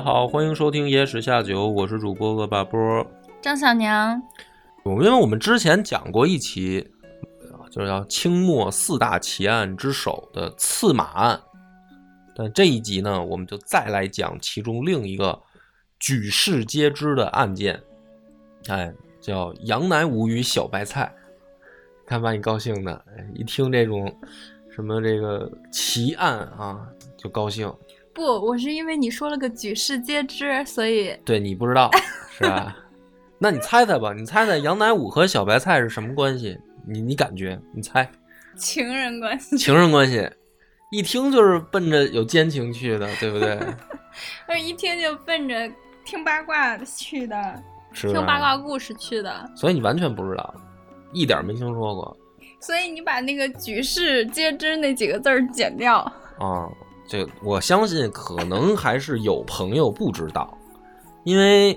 [0.00, 3.06] 家好，欢迎收听《野史下酒》，我是主播恶霸波。
[3.42, 4.18] 张小娘，
[4.82, 6.90] 我们因为我们之前讲过一期，
[7.42, 11.38] 呃就是叫清末四大奇案之首的刺马案，
[12.34, 15.38] 但这一集呢，我们就再来讲其中另一个
[15.98, 17.78] 举世皆知的案件，
[18.68, 21.14] 哎，叫杨乃武与小白菜。
[22.06, 24.10] 看把你高兴的，哎一听这种
[24.74, 26.88] 什么这个奇案啊，
[27.18, 27.70] 就高兴。
[28.20, 31.90] 不，我是因为你说了个举世皆知，所以对你不知道
[32.30, 32.76] 是吧？
[33.40, 36.58] 那你猜猜吧，你猜猜杨乃武和小白菜是什么关系？
[36.86, 37.58] 你你感觉？
[37.74, 38.06] 你猜？
[38.58, 39.56] 情人关系。
[39.56, 40.28] 情人关系，
[40.92, 43.58] 一听就是奔着有奸情去的，对不对？
[44.48, 45.70] 我 一听就奔着
[46.04, 47.62] 听八卦去的，
[47.94, 50.54] 是听八卦故事去的，所以你完全不知道，
[51.14, 52.14] 一点没听说过
[52.60, 56.00] 所以你把那个举世皆知那几个字儿剪掉。
[56.38, 56.68] 啊。
[57.10, 60.56] 这我相信可能还是有朋友不知道，
[61.24, 61.76] 因为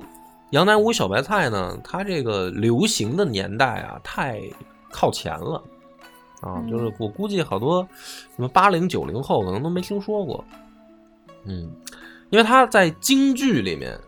[0.52, 4.40] 杨乃武小白菜呢，它这个流行的年代啊太
[4.92, 5.56] 靠前了
[6.40, 7.82] 啊，嗯就是我估计好多
[8.36, 10.46] 什么八零九零后可能都没听说过，
[11.46, 11.68] 嗯，
[12.30, 14.00] 因为它在京剧里面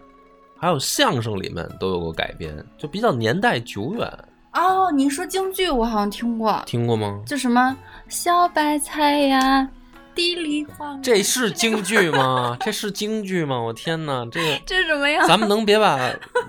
[0.55, 4.07] 还有相声里面都有过改编，就比较年代久远，
[4.53, 7.19] 哦，你说京剧，我好像听过，听过吗？
[7.25, 7.75] 就什么
[8.09, 9.67] 小白菜呀，
[10.15, 11.01] 地里黄。
[11.01, 12.57] 这是京剧吗？
[12.63, 13.61] 这是京剧吗？
[13.61, 14.61] 我天哪，这个。
[14.65, 15.25] 这是什么呀？
[15.27, 15.99] 咱们能别把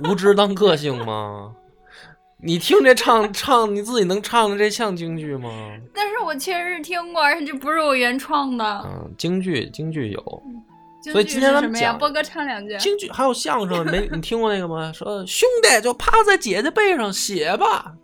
[0.04, 1.52] 无知当个性吗？
[2.38, 5.50] 你听这唱 唱，你自己能唱的这像京剧吗？
[5.92, 8.64] 但是我确实听过，而且这不是我原创的。
[8.86, 10.42] 嗯，京剧京剧有，
[11.02, 11.74] 所以今天咱们？
[11.74, 12.76] 讲波哥唱两句。
[12.78, 14.92] 京剧还有相声，没 你听过那个吗？
[14.92, 17.94] 说兄弟就趴在姐姐背上写吧，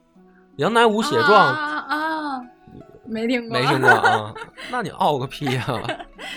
[0.57, 2.41] 杨乃武写状，啊啊啊！
[3.13, 4.35] 没听过，没听过啊？
[4.71, 5.67] 那你傲个屁呀、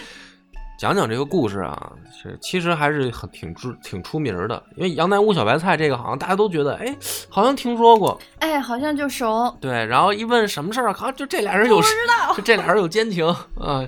[0.78, 6.96] 讲讲这个故事啊，是其实还是很挺出挺出名的，因为杨乃武小白菜这个好像大家都觉得，哎，
[7.30, 9.56] 好像听说过，哎，好像就熟。
[9.62, 13.25] 对，然后一问什么事儿，好像就这俩人有，不知道 就这俩人有奸情
[13.59, 13.88] 啊。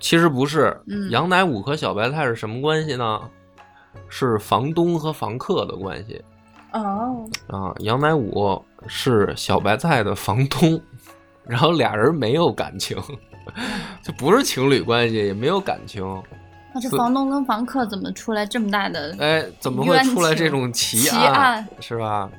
[0.00, 3.20] 其实不是，嗯杨乃武和小白菜是什么关系呢？
[4.08, 6.22] 是房东和房客的关系
[6.72, 7.74] 哦，啊。
[7.80, 10.80] 杨乃武是小白菜的房东，
[11.48, 12.96] 然后俩人没有感情，
[14.02, 16.04] 就不是情侣关系，也没有感情。
[16.74, 19.16] 那这房东跟房客怎么出来这么大的？
[19.18, 21.34] 哎，怎么会出来这种奇奇案？
[21.34, 22.30] 案是吧？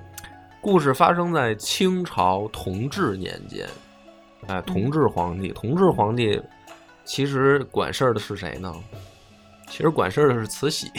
[0.62, 3.68] 故事发生在清朝同治年间，
[4.47, 6.40] 哎，同治皇帝，同治皇帝
[7.06, 8.72] 其实管事儿的是谁呢？
[9.68, 10.91] 其实管事儿的是慈禧，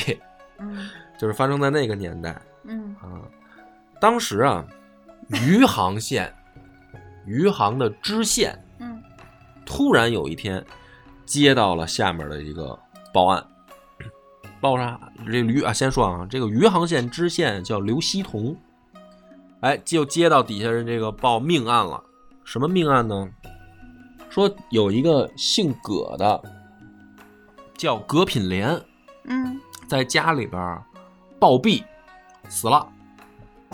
[0.58, 0.88] 嗯
[1.18, 2.34] 就是发生在那个年代
[2.64, 3.20] 嗯啊。
[4.00, 4.64] 当时啊，
[5.46, 6.32] 余杭县，
[7.26, 9.02] 余杭的知县嗯
[9.64, 10.64] 突然有一天
[11.24, 12.78] 接到了下面的一个
[13.12, 13.46] 报案，
[14.60, 14.98] 报啥？
[15.26, 18.56] 这个余啊，先说啊，这个余杭县知县叫刘希同，
[19.60, 22.02] 哎，就接到底下人这个报命案了。
[22.44, 23.28] 什么命案呢？
[24.28, 26.42] 说有一个姓葛的，
[27.76, 28.80] 叫葛品莲，
[29.24, 30.82] 嗯在家里边儿
[31.38, 31.82] 暴毙
[32.48, 32.88] 死了。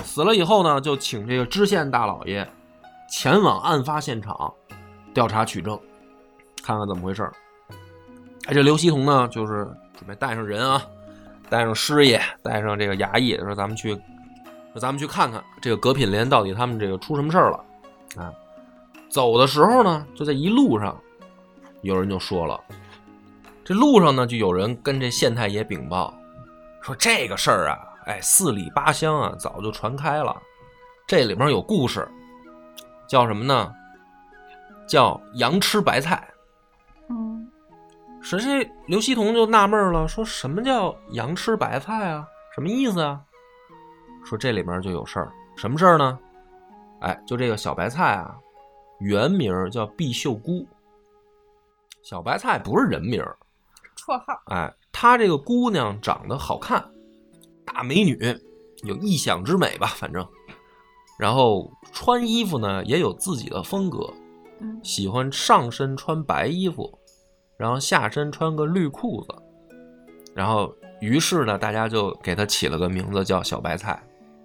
[0.02, 2.46] 死了以后呢，就请这个知县大老爷
[3.08, 4.52] 前往案发现场
[5.14, 5.78] 调查取证，
[6.62, 7.32] 看看怎么回事儿。
[8.46, 10.82] 哎，这刘希同呢，就是准备带上人啊，
[11.48, 13.94] 带上师爷，带上这个衙役，说咱们去，
[14.72, 17.64] 说咱们去看看这个葛品莲到底他们这个出什么事儿了
[18.16, 18.32] 啊。
[19.08, 20.96] 走的时候呢，就在一路上，
[21.82, 22.60] 有人就说了，
[23.64, 26.12] 这路上呢，就有人跟这县太爷禀报，
[26.82, 30.36] 说这个事儿啊，哎，四里八乡啊，早就传开了，
[31.06, 32.06] 这里面有故事，
[33.08, 33.72] 叫什么呢？
[34.88, 36.28] 叫羊吃白菜。
[37.08, 37.50] 嗯
[38.22, 42.26] 谁这刘希同就纳闷了，说什么叫羊吃白菜啊？
[42.54, 43.22] 什么意思啊？
[44.24, 46.18] 说这里面就有事儿，什么事儿呢？
[47.00, 48.34] 哎，就这个小白菜啊，
[48.98, 50.66] 原名叫毕秀姑。
[52.02, 53.36] 小白菜不是人名儿，
[53.96, 54.40] 绰号。
[54.46, 56.84] 哎，她这个姑娘长得好看，
[57.64, 58.18] 大美女，
[58.82, 60.26] 有异想之美吧，反正。
[61.18, 64.12] 然后穿衣服呢也有自己的风格，
[64.60, 66.98] 嗯喜欢上身穿白衣服，
[67.56, 69.34] 然后下身穿个绿裤子，
[70.34, 74.02] 然后于是呢，大家就给他起了个名字叫小白菜，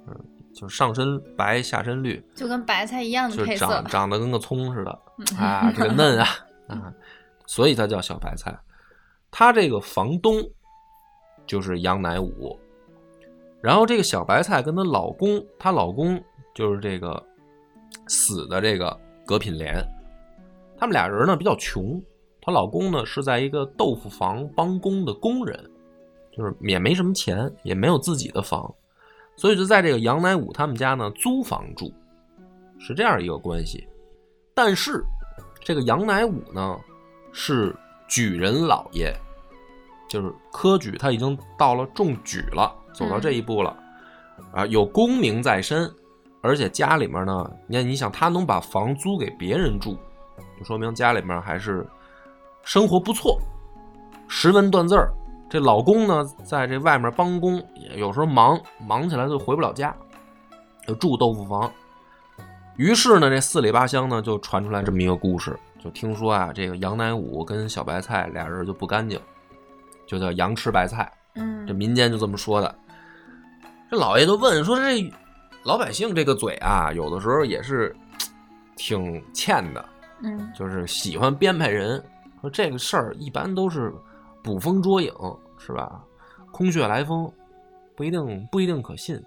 [0.08, 0.16] 嗯，
[0.54, 3.86] 就是上身白下身绿，就跟白菜一样的就是配色长。
[3.86, 4.92] 长得跟个葱似的
[5.38, 6.28] 啊，这个嫩啊
[6.68, 6.94] 啊，
[7.46, 8.58] 所以它叫小白菜。
[9.34, 10.44] 他这个房东
[11.48, 12.60] 就是杨乃武，
[13.62, 16.22] 然后这个小白菜跟她老公，她老公
[16.54, 17.22] 就是这个
[18.08, 19.84] 死的这个葛品莲，
[20.78, 22.02] 他们俩人呢比较穷，
[22.42, 25.72] 她老公呢是在一个豆腐房帮工的工人，
[26.32, 28.74] 就是也没什么钱，也没有自己的房，
[29.36, 31.94] 所以就在这个杨乃武他们家呢租房住。
[32.80, 33.88] 是这样一个关系。
[34.56, 35.04] 但是
[35.60, 36.78] 这个杨乃武呢
[37.32, 37.76] 是
[38.08, 39.16] 举人老爷，
[40.10, 43.78] 就是科举他已经到了中举了，走到这一步了，
[44.52, 45.88] 啊，有功名在身，
[46.42, 49.98] 而且家里面呢，你看，你想他能把房租给别人住，
[50.58, 51.88] 就说明家里面还是
[52.64, 53.40] 生活不错，
[54.28, 55.14] 识文断字儿。
[55.50, 59.96] 这老公呢，在这外面帮工，也有时候忙，忙起来就回不了家，
[60.88, 61.72] 就住豆腐房。
[62.78, 69.20] 于是呢，这四里八乡呢就传出来这么一个故事，就听说啊，这个杨乃武跟小白菜俩人就不干净，
[70.08, 72.74] 就叫杨吃白菜，嗯这民间就这么说的。
[73.92, 75.14] 这老爷就问说：“这
[75.64, 77.96] 老百姓这个嘴啊，有的时候也是
[78.76, 79.86] 挺欠的，
[80.24, 82.04] 嗯就是喜欢编排人。
[82.42, 83.94] 说这个事儿一般都是
[84.44, 85.14] 捕风捉影，
[85.60, 86.02] 是吧？
[86.52, 87.32] 空穴来风，
[87.96, 89.24] 不一定不一定可信。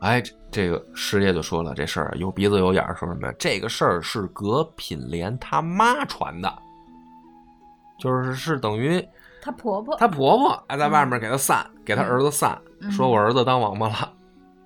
[0.00, 3.34] 哎，这这个师爷就说了，这事儿有鼻子有眼儿，说什么呀？
[3.38, 6.52] 这个事儿是葛品莲他妈传的，
[8.00, 9.00] 就是是等于
[9.40, 9.96] 她婆婆。
[9.96, 14.12] 她婆婆还在外面给她散，给她儿子散，嗯说我儿子当王八了，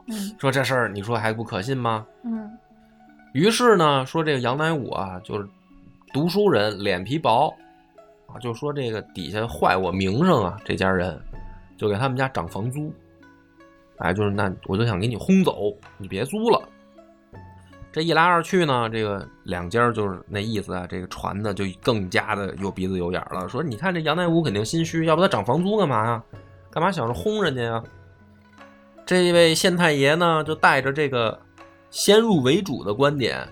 [0.08, 2.06] 嗯说这事儿你说还不可信吗？
[2.24, 2.50] 嗯
[3.32, 5.46] 于是呢，说这个杨乃武啊，就是
[6.14, 7.54] 读书人，脸皮薄
[8.26, 11.20] 啊，就说这个底下坏我名声啊，这家人
[11.76, 12.90] 就给他们家涨房租，
[13.98, 16.66] 哎，就是那我就想给你轰走，你别租了。
[17.92, 23.48] 这一来二去呢，这个两家就是那意思啊，这个传的就更加的有鼻子有眼儿了。
[23.48, 26.22] 说你看这杨乃武肯定心虚，要不他涨房租干嘛呀？
[26.70, 27.82] 干嘛想着轰人家呀？
[29.06, 31.40] 这位县太爷呢，就带着这个
[31.90, 33.46] 先入为主的观点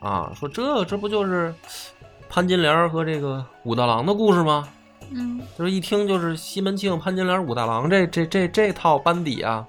[0.00, 1.52] 啊，说这这不就是
[2.28, 4.68] 潘金莲和这个武大郎的故事吗？
[5.10, 9.66] 嗯就是一听就是西门庆、潘金莲、武大郎这这这这套班底啊。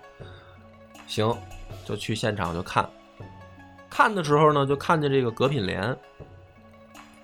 [1.07, 1.35] 行，
[1.83, 2.87] 就去现场就看。
[3.89, 5.95] 看的时候呢，就看见这个葛品莲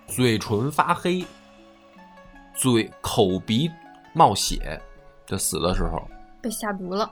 [0.08, 1.24] 嘴唇发黑，
[2.54, 3.72] 嘴口鼻
[4.14, 4.82] 冒血，
[5.26, 6.06] 就死的时候。
[6.42, 7.10] 被下毒了。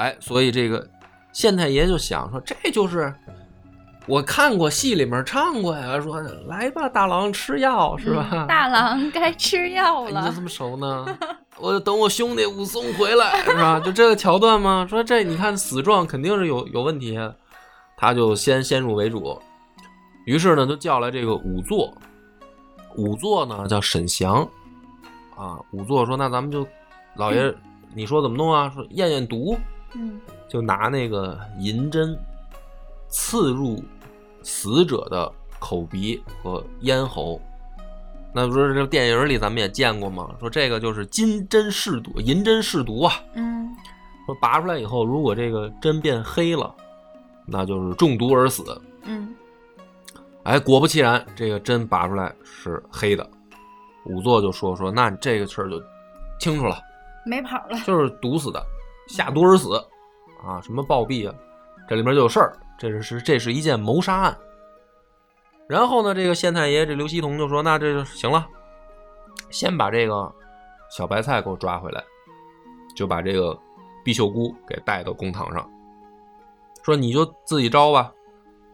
[0.00, 0.86] 哎，所以这个
[1.30, 3.14] 县太爷就想说，这就是
[4.06, 8.30] 我看过戏里面唱过呀，说来吧，大郎吃药是吧？
[8.32, 10.40] 嗯大郎该吃药 了哎你就这。
[10.40, 11.18] 么熟呢？
[11.58, 13.78] 我等我兄弟武松回来是吧？
[13.78, 14.86] 就这个桥段吗？
[14.88, 17.30] 说这你看死状肯定是有有问题啊，
[17.98, 19.38] 他就先先入为主，
[20.24, 21.92] 于是呢就叫来这个仵作，
[22.96, 24.36] 仵作呢叫沈祥
[25.36, 26.66] 啊，仵作说那咱们就
[27.16, 27.54] 老爷
[27.94, 28.72] 你说怎么弄啊？
[28.74, 29.58] 说验验毒，
[29.94, 32.18] 嗯就拿那个银针
[33.08, 33.82] 刺入
[34.42, 37.40] 死者的口鼻和咽喉。
[38.32, 40.34] 那不是这电影里咱们也见过吗？
[40.38, 43.12] 说这个就是金针试毒，银针试毒啊。
[43.34, 43.68] 嗯
[44.26, 46.72] 说拔出来以后，如果这个针变黑了，
[47.46, 48.80] 那就是中毒而死。
[49.02, 49.34] 嗯
[50.44, 53.28] 哎，果不其然，这个针拔出来是黑的。
[54.06, 55.82] 仵作就说说，那这个事儿就
[56.38, 56.78] 清楚了。
[57.26, 57.78] 没跑了。
[57.84, 58.64] 就是毒死的，
[59.10, 59.76] 下毒而死，
[60.42, 61.34] 啊，什么暴毙啊，
[61.88, 64.38] 这里面就有事儿，这是是这是一件谋杀案。
[65.68, 68.46] 然后呢，这个县太爷这刘希同就说：“那这就行了，
[69.50, 70.32] 先把这个
[70.96, 72.02] 小白菜给我抓回来，
[72.94, 73.58] 就把这个
[74.04, 75.68] 毕秀姑给带到公堂上，
[76.84, 78.12] 说你就自己招吧，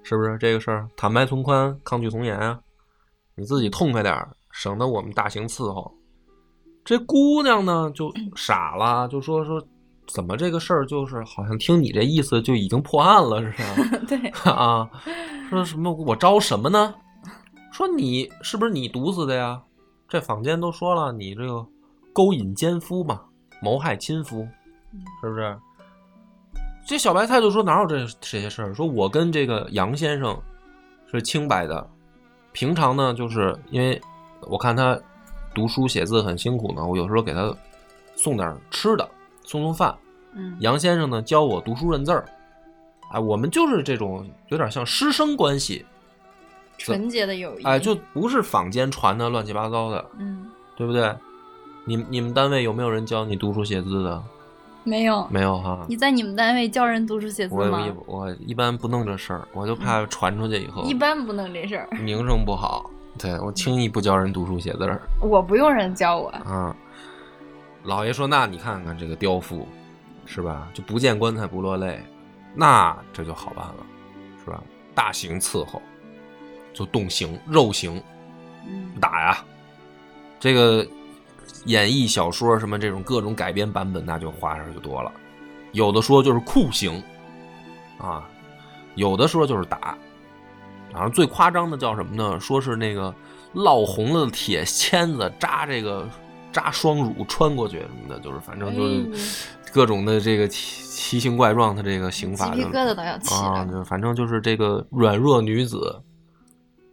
[0.02, 2.60] 是不是这个事儿坦白从宽，抗拒从严啊？
[3.34, 5.92] 你自己痛快点儿，省得我们大刑伺候。”
[6.84, 9.60] 这姑娘呢就傻了，就说说
[10.06, 14.88] 怎么这个事儿就是好像听你这意思就已经破案了似的 对， 啊？
[15.50, 16.94] 说什么我招什么呢？
[17.72, 19.60] 说你是不是你毒死的呀？
[20.08, 21.66] 这坊间都说了，你这个
[22.12, 23.20] 勾引奸夫嘛，
[23.60, 24.46] 谋害亲夫，
[25.20, 25.58] 是不是？
[26.86, 28.72] 这小白菜就说哪有这这些事儿？
[28.72, 30.40] 说我跟这个杨先生
[31.10, 31.84] 是清白的，
[32.52, 34.00] 平常呢就是因为
[34.42, 34.98] 我看他
[35.52, 37.52] 读书写字很辛苦呢，我有时候给他
[38.14, 39.08] 送点吃的，
[39.46, 39.96] 送送饭。
[40.34, 42.26] 嗯杨先生呢教我读书认字儿，
[43.10, 45.86] 哎，我们就是这种有点像师生关系，
[46.76, 47.62] 纯洁的友谊。
[47.64, 51.10] 哎，就不是坊间传的乱七八糟的，嗯对不对？
[51.86, 54.22] 你你们单位有没有人教你读书写字的？
[54.84, 55.26] 没有。
[55.30, 55.86] 没有哈。
[55.88, 57.86] 你在你们单位教人读书写字我吗？
[58.06, 62.90] 我我一般不弄这事儿，我就怕传出去以后一般不弄这事儿，名声不好。
[63.18, 66.28] 对我轻易不教人读书写字儿我不用人教我。
[66.28, 66.76] 啊。
[67.86, 69.66] 老爷说：“那你看看这个雕父，
[70.26, 70.68] 是吧？
[70.74, 72.04] 就不见棺材不落泪，
[72.52, 73.86] 那这就好办了，
[74.44, 74.60] 是吧？
[74.92, 75.80] 大刑伺候，
[76.74, 78.02] 就动刑肉刑
[78.66, 79.38] 嗯打呀。
[80.40, 80.86] 这个
[81.64, 85.12] 演绎小说什么这种各种改编版本，那就花样就多了。
[85.72, 87.02] 有的说就是酷刑
[87.98, 88.28] 啊，
[88.96, 89.96] 有的说就是打。
[90.92, 92.40] 然后最夸张的叫什么呢？
[92.40, 93.14] 说是那个
[93.54, 96.08] 烙红了的铁签子扎这个
[96.56, 103.70] 扎双乳穿过去什么的，就是反正就是各种的这个奇奇形怪状的这个刑法就鸡皮疙瘩都要起啊，来。
[103.70, 106.02] 就反正就是这个软弱女子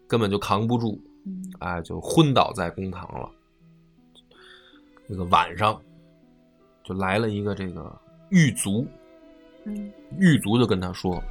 [0.06, 3.30] 根本就扛不住，嗯哎，就昏倒在公堂了。
[5.08, 5.80] 这个晚上
[6.84, 7.90] 就来了一个这个
[8.28, 8.86] 狱卒，
[9.64, 11.24] 嗯狱卒就跟他说：“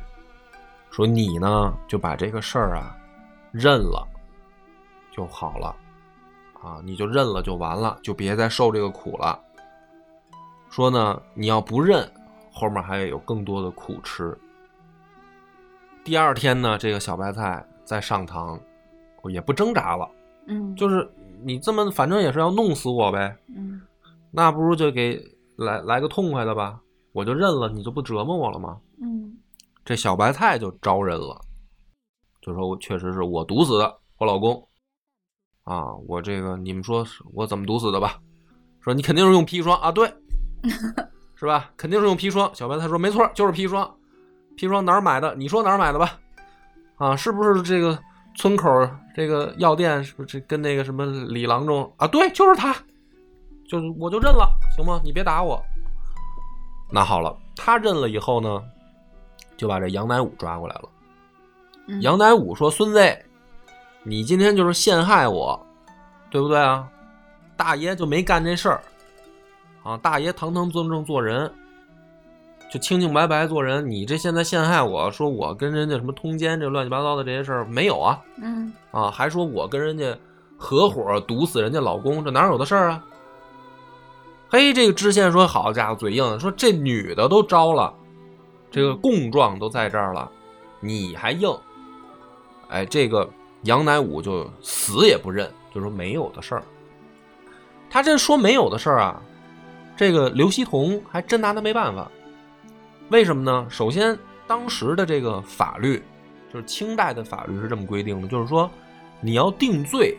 [0.90, 2.96] 说你呢就把这个事儿啊
[3.50, 4.08] 认了
[5.14, 5.76] 就好了，
[6.62, 9.38] 啊，你就认了就完了，就别再受这个苦了。
[10.70, 12.08] 说呢，你要不认，
[12.52, 14.36] 后面还有更多的苦吃。
[16.04, 18.58] 第二天呢，这个小白菜再上堂，
[19.30, 20.08] 也不挣扎了，
[20.46, 21.08] 嗯，就是
[21.42, 23.80] 你这么反正也是要弄死我呗，嗯
[24.30, 25.22] 那不如就给
[25.56, 26.80] 来来个痛快的吧，
[27.12, 28.80] 我就认了，你就不折磨我了吗？
[29.02, 29.36] 嗯
[29.84, 31.40] 这小白菜就招认了，
[32.40, 34.66] 就说我确实是我毒死的我老公，
[35.64, 38.18] 啊，我这个你们说是我怎么毒死的吧？
[38.80, 40.12] 说你肯定是用砒霜啊，对，
[41.36, 41.70] 是吧？
[41.76, 42.50] 肯定是用砒霜。
[42.54, 43.88] 小白菜说没错，就是砒霜。
[44.56, 45.34] 砒霜哪儿买的？
[45.36, 46.18] 你说哪儿买的吧？
[46.96, 47.98] 啊，是不是这个
[48.36, 48.68] 村口
[49.14, 50.02] 这个药店？
[50.02, 52.06] 是不是这跟那个什么李郎中啊？
[52.08, 52.74] 对，就是他，
[53.68, 55.00] 就是我就认了，行吗？
[55.04, 55.62] 你别打我。
[56.90, 58.62] 那好了，他认了以后呢，
[59.56, 60.88] 就把这杨乃武抓过来了。
[61.86, 63.24] 嗯杨乃武说：“孙子，
[64.04, 65.64] 你今天就是陷害我，
[66.30, 66.88] 对不对啊？
[67.56, 68.80] 大爷就没干这事儿
[69.84, 69.96] 啊！
[69.98, 71.52] 大爷堂堂正正做人，
[72.70, 73.88] 就清清白白做人。
[73.88, 78.20] 你这现在陷害我说我跟人家什么通奸这乱七八糟的这些事儿没有啊？
[78.42, 80.16] 嗯啊，还说我跟人家
[80.56, 83.04] 合伙毒死人家老公，这哪有的事儿啊？
[84.48, 87.94] 嘿，这个知县说：“好家伙，嘴硬，说这女的都招了，
[88.70, 90.30] 这个供状都在这儿了，
[90.80, 91.56] 你还硬？
[92.68, 93.28] 哎，这个
[93.62, 96.62] 杨乃武就死也不认，就说没有的事儿。
[97.88, 99.22] 他这说没有的事儿啊，
[99.96, 102.10] 这个刘希同还真拿他没办法。
[103.10, 103.66] 为什么呢？
[103.68, 106.02] 首先，当时的这个法律，
[106.52, 108.70] 就是清代的法律是这么规定的，就是说
[109.20, 110.18] 你要定罪，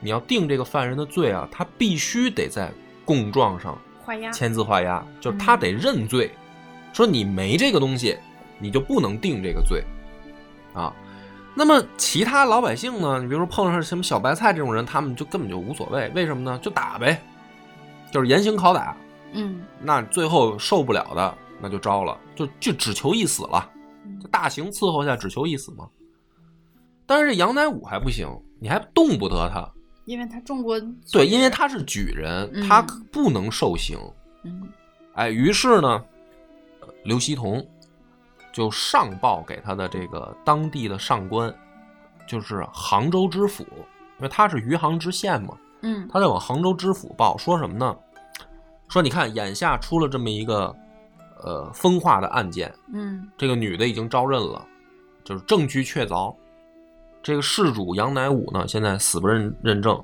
[0.00, 2.70] 你要定这个犯人的罪啊，他必须得在
[3.04, 3.78] 供状上。
[4.32, 6.30] 签字画押，就是他得认罪，
[6.92, 8.16] 说你没这个东西，
[8.60, 9.82] 你就不能定这个罪，
[10.72, 10.94] 啊。
[11.58, 13.18] 那么其他老百姓呢？
[13.18, 16.58] 你比如说碰上什么小白菜这种人，他们就根本就无所谓，为什么呢？
[16.62, 17.20] 就打呗，
[18.12, 18.94] 就是严刑拷打。
[19.32, 23.70] 嗯那最后受不了的，那就招了，就就只求一死了，
[24.22, 25.88] 就大刑伺候下，只求一死嘛。
[27.06, 28.28] 但是这杨乃武还不行，
[28.60, 29.66] 你还动不得他，
[30.04, 30.78] 因为他中过
[31.10, 33.98] 对，因为他是举人，嗯他不能受刑。
[34.44, 34.68] 嗯
[35.14, 36.04] 哎，于是呢，
[36.80, 37.66] 呃刘希同
[38.56, 41.54] 就上报给他的这个当地的上官，
[42.26, 43.62] 就是杭州知府，
[44.16, 47.94] 因为他是余杭知县嘛，嗯他在往杭州知府报，说什么呢？
[48.88, 50.74] 说你看，眼下出了这么一个
[51.42, 54.66] 呃风化的案件，嗯这个女的已经招认了，
[55.22, 56.34] 就是证据确凿。
[57.22, 60.02] 这个事主杨乃武呢，现在死不认认证，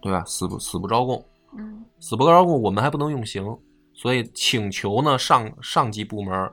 [0.00, 0.22] 对吧？
[0.24, 1.24] 死不死不招供，
[1.58, 3.44] 嗯死不招供，我们还不能用刑，
[3.92, 6.52] 所以请求呢上上级部门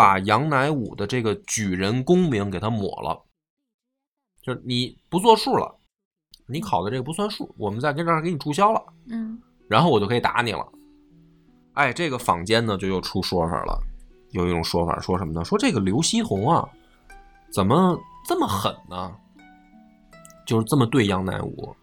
[0.00, 3.22] 把杨乃武的这个举人功名给他抹了，
[4.40, 5.78] 就是你不作数了，
[6.46, 9.38] 你考的这个不算数，我们在跟这儿给你注销了，嗯
[9.68, 10.66] 然后我就可以打你了。
[11.74, 13.78] 哎，这个坊间呢就又出说法了，
[14.30, 15.44] 有一种说法说什么呢？
[15.44, 16.66] 说这个刘希同啊，
[17.52, 19.14] 怎么这么狠呢？
[20.46, 21.76] 就是这么对杨乃武，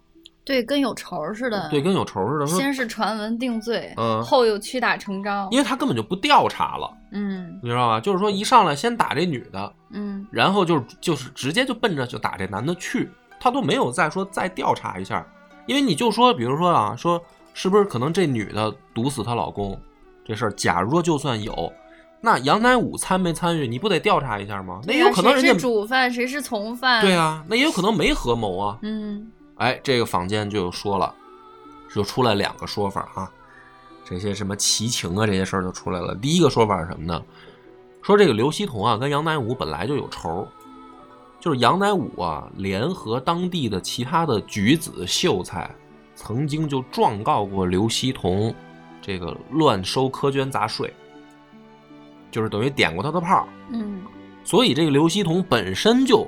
[0.48, 1.68] 对，跟有仇似的。
[1.70, 2.48] 对，跟有仇似的。
[2.48, 5.48] 说先是传闻定罪，嗯后又屈打成招。
[5.52, 8.00] 因为他根本就不调查了，嗯你知道吧？
[8.00, 13.10] 就是说一上来先打这女的，嗯然后就是就是直接就奔着就打这男的去，
[13.42, 15.28] 他都没有再说再调查一下，
[15.66, 17.22] 因为你就说，比如说啊，说
[17.54, 19.78] 是不是可能这女的毒死她老公
[20.26, 21.74] 这事儿，假如说就算有，
[22.22, 24.80] 那杨乃武参没参与，你不得调查一下吗？
[24.86, 27.02] 那有可能人家谁是主犯，谁是从犯？
[27.02, 28.78] 对啊，那也有可能没合谋啊。
[28.82, 31.14] 嗯哎，这个坊间就有说了，
[31.94, 33.32] 就出来两个说法啊，
[34.06, 36.16] 这些什么奇情啊这些事儿就出来了。
[36.16, 37.22] 第一个说法是什么呢？
[38.04, 40.48] 说这个刘希同啊跟杨乃武本来就有仇，
[41.42, 45.70] 就是杨乃武啊联合当地的其他的举子秀才，
[46.16, 48.54] 曾经就状告过刘希同
[49.02, 50.94] 这个乱收苛捐杂税，
[52.32, 53.46] 就是等于点过他的炮。
[53.72, 54.02] 嗯，
[54.44, 56.26] 所以这个刘希同本身就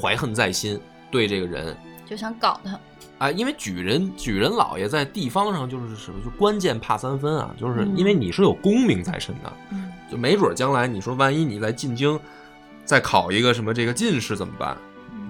[0.00, 0.80] 怀恨在心，
[1.10, 2.78] 对这个人，就想搞他。
[3.18, 12.18] 啊，因为举人举人老爷在地方上就是什么，就关键怕三分啊，就是因为你是有功名在身的，嗯就没准将来你说万一你在进京
[12.84, 14.76] 再考一个什么这个进士怎么办，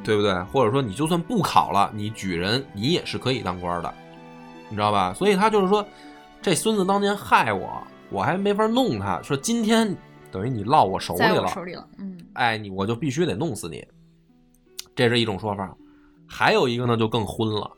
[0.02, 0.34] 对不对？
[0.44, 3.94] 或者说你就算不考了，你举人你也是可以当官的，
[4.68, 5.14] 你知道吧？
[5.14, 5.86] 所以他就是说，
[6.42, 9.96] 这孙子当年害我，我还没法弄他，说今天
[10.32, 11.88] 等于你落我手里了，手里了。
[11.98, 13.86] 嗯哎，你我就必须得弄死你，
[14.96, 15.72] 这是一种说法。
[16.28, 17.70] 还有一个呢，就更昏了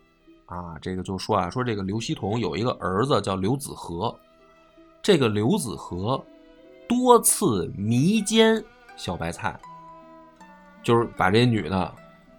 [0.45, 0.77] 啊！
[0.81, 4.13] 这个就说啊，说这个刘希同有一个儿子叫刘子和，
[5.01, 6.23] 这个刘子和
[6.87, 8.63] 多次迷奸
[8.95, 9.59] 小白菜，
[10.81, 11.93] 就是把这女的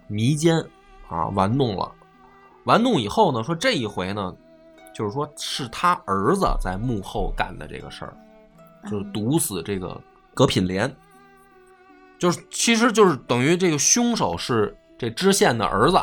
[0.07, 0.63] 迷奸
[1.07, 1.91] 啊玩弄了。
[2.65, 4.35] 玩弄以后呢，说这一回呢，
[4.93, 8.13] 就是说是他儿子在幕后干的这个事儿，
[8.89, 9.99] 就是毒死这个
[10.33, 10.93] 葛品莲。
[12.19, 15.97] 就是其实就是等于这个凶手是这知县的儿子，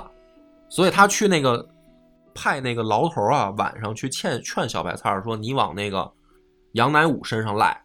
[0.68, 1.64] 所以他去那个
[2.34, 6.12] 派那个牢头啊，晚上去劝劝小白菜儿说：“你往那个
[6.72, 7.80] 杨乃武身上赖，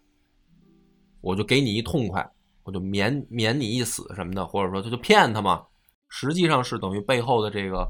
[1.22, 2.27] 我就给你一痛快，
[2.63, 5.62] 我就免免你一死什么的，或者说他就骗他嘛。
[6.10, 7.88] 实际上是等于背后的这个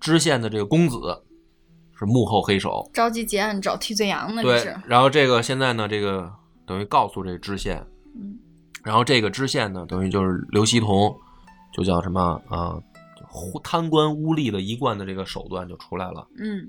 [0.00, 0.98] 知县的这个公子
[1.96, 4.76] 是幕后黑手，着急结案找替罪羊呢，这对是。。
[4.84, 6.28] 然后这个现在呢，这个
[6.66, 7.86] 等于告诉这个知县，
[8.16, 8.36] 嗯
[8.82, 11.16] 然后这个知县呢，等于就是刘锡同，
[11.72, 12.82] 就叫什么啊、呃
[13.62, 16.26] 贪官污吏的一贯的这个手段就出来了。
[16.38, 16.68] 嗯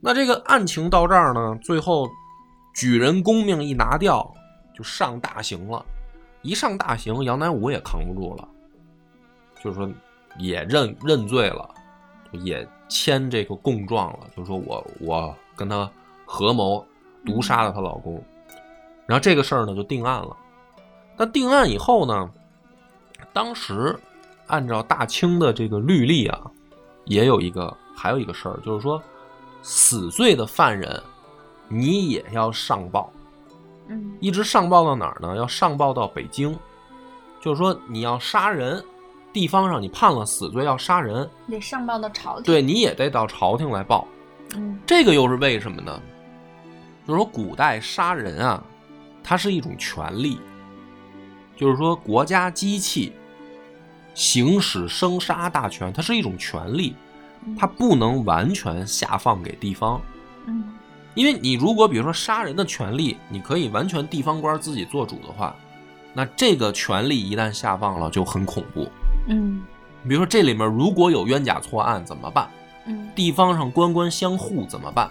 [0.00, 2.08] 那这个案情到这儿呢，最后
[2.74, 4.34] 举人功命一拿掉，
[4.74, 5.84] 就上大刑了。
[6.42, 8.48] 一上大刑，杨乃武也扛不住了，
[9.62, 9.88] 就是说
[10.38, 11.72] 也认认罪了，
[12.32, 15.88] 也签这个供状了，就是说我我跟他
[16.26, 16.84] 合谋
[17.24, 18.20] 毒杀了她老公，
[19.06, 20.36] 然后这个事儿呢就定案了。
[21.16, 22.28] 那定案以后呢，
[23.32, 23.98] 当时
[24.46, 26.40] 按照大清的这个律例啊，
[27.04, 29.02] 也有一个还有一个事儿，就是说
[29.62, 31.02] 死罪的犯人，
[31.68, 33.10] 你也要上报，
[33.88, 35.36] 嗯一直上报到哪儿呢？
[35.36, 36.56] 要上报到北京，
[37.40, 38.84] 就是说你要杀人，
[39.32, 42.44] 地方上你判了死罪要杀人，得上报到朝廷。
[42.44, 44.06] 对你也得到朝廷来报。
[44.54, 46.02] 嗯这个又是为什么呢？
[47.06, 48.62] 就是说古代杀人啊，
[49.24, 50.38] 它是一种权利，
[51.56, 53.12] 就是说国家机器
[54.14, 56.94] 行使生杀大权，它是一种权利，
[57.58, 60.00] 它不能完全下放给地方。
[60.46, 60.64] 嗯
[61.14, 65.54] 因为你如果比如说杀人的权利，你可以完全地方官自己做主的话，
[66.14, 68.88] 那这个权利一旦下放了就很恐怖。
[69.28, 69.62] 嗯
[70.04, 72.48] 比如说这里面如果有冤假错案怎么办？
[72.86, 75.10] 嗯地方上官官相护怎么办？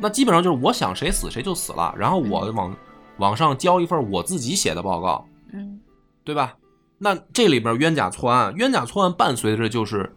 [0.00, 2.76] 那基本上就是我想谁死谁就死了，然后我往
[3.16, 5.80] 往上交一份我自己写的报告，嗯
[6.24, 6.54] 对吧？
[6.98, 10.12] 那这里边冤假错案，冤假错案伴随着就是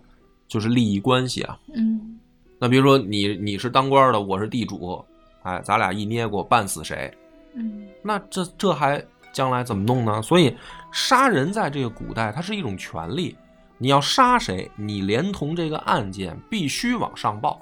[0.48, 1.58] 就是利益关系啊。
[1.74, 2.20] 嗯
[2.60, 5.04] 那比如说你你是当官的，我是地主，
[5.44, 7.12] 哎，咱俩一捏过办死谁？
[7.56, 10.22] 嗯那这这还将来怎么弄呢？
[10.22, 10.56] 所以
[10.92, 13.36] 杀人在这个古代，它是一种权利。
[13.78, 17.60] 你要杀谁，你连同这个案件必须往上报，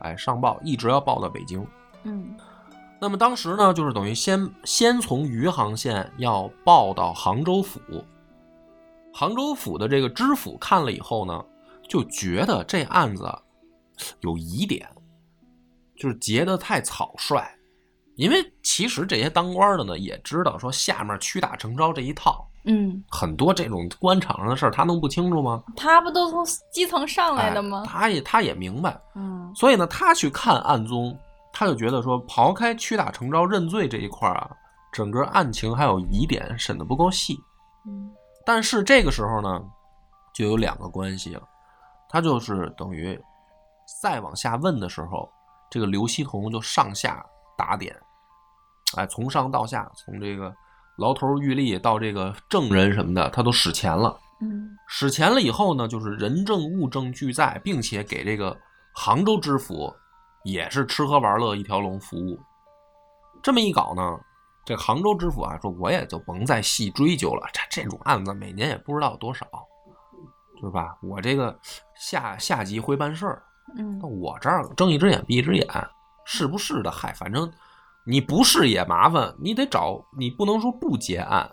[0.00, 1.66] 哎，上报一直要报到北京。
[2.04, 2.34] 嗯
[2.98, 7.80] 那么当时呢，就是等于先先从余杭县要报到杭州府，
[9.18, 11.44] 杭州府的这个知府看了以后呢，
[11.88, 13.28] 就觉得这案子
[14.20, 14.88] 有疑点，
[15.96, 17.44] 就是结得太草率。
[18.14, 25.64] 因为其实这些当官的呢，也知道说下面屈打成招这一套，嗯，很多这种官场上的事儿他能不清楚吗？
[25.76, 27.90] 他不都从基层上来的吗哎？
[27.90, 31.18] 他也他也明白，嗯所以呢，他去看案宗，
[31.52, 34.48] 他就觉得说，刨开屈打成招认罪这一块儿啊，
[34.92, 37.36] 整个案情还有疑点审得不够细。
[37.84, 38.08] 嗯
[38.48, 39.62] 但是这个时候呢，
[40.32, 41.46] 就有两个关系了，
[42.08, 43.20] 他就是等于
[44.00, 45.30] 再往下问的时候，
[45.68, 47.22] 这个刘希同就上下
[47.58, 47.94] 打点，
[48.96, 50.50] 哎，从上到下，从这个
[50.96, 54.18] 牢头狱吏到这个证人什么的，他都使钱了。
[54.40, 58.56] 嗯使钱了以后呢，就是人证物证俱在，并且给这个
[58.94, 59.94] 杭州知府
[60.44, 62.40] 也是吃喝玩乐一条龙服务。
[63.42, 64.18] 这么一搞呢，
[64.68, 69.46] 这杭州知府啊说，我也就甭再细追究了，这这种案子每年也不知道多少，
[70.60, 70.94] 是吧？
[71.00, 71.58] 我这个
[71.94, 73.42] 下下级会办事儿，
[73.78, 75.66] 嗯那我这儿睁一只眼闭一只眼，
[76.26, 76.90] 是不是的？
[76.90, 77.50] 嗨，反正
[78.04, 81.50] 你不是也麻烦，你得找，你不能说不结案。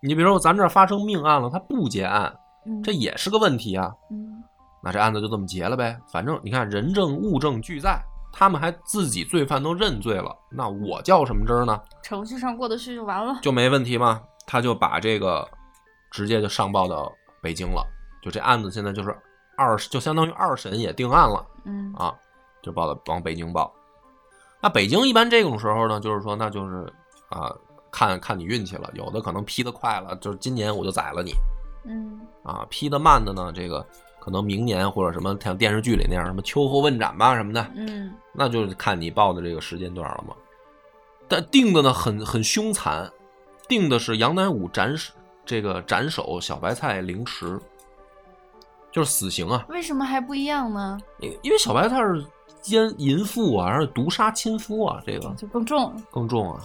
[0.00, 2.32] 你比如说咱这儿发生命案了，他不结案，
[2.66, 3.92] 嗯，这也是个问题啊。
[4.12, 4.44] 嗯
[4.80, 6.00] 那这案子就这么结了呗。
[6.06, 8.00] 反正你看人证物证俱在，
[8.32, 11.80] 他们还自己罪犯都认罪了，那我较什么真儿呢？
[12.02, 13.38] 程序上过得去就完了。
[13.42, 14.22] 就没问题吗？
[14.46, 15.46] 他就把这个
[16.10, 17.12] 直接就上报到
[17.42, 17.86] 北京了。
[18.22, 19.16] 就这案子现在就是
[19.56, 22.14] 二，就相当于二审也定案了嗯啊，
[22.62, 23.72] 就报到往北京报。
[24.60, 26.92] 那北京一般这种时候呢，就是说那就是
[27.28, 27.54] 啊，
[27.92, 31.32] 看看你运气了，有的可能批的快了，就是今年我就宰了你
[31.84, 33.86] 嗯啊；批的慢的呢，这个
[34.28, 40.34] 可能明年或者什么像电视剧里那样什么秋后问斩吧什么的，嗯那就是看你报的这个时间段了嘛。
[41.26, 43.10] 但定的呢很很凶残，
[43.66, 45.14] 定的是杨乃武斩首
[45.46, 47.58] 这个斩首小白菜凌迟，
[48.92, 49.64] 就是死刑啊。
[49.70, 50.98] 为什么还不一样呢？
[51.20, 52.22] 因因为小白菜是
[52.60, 55.94] 奸淫妇啊，而且毒杀亲夫啊，这个就更重。
[56.10, 56.60] 更重啊。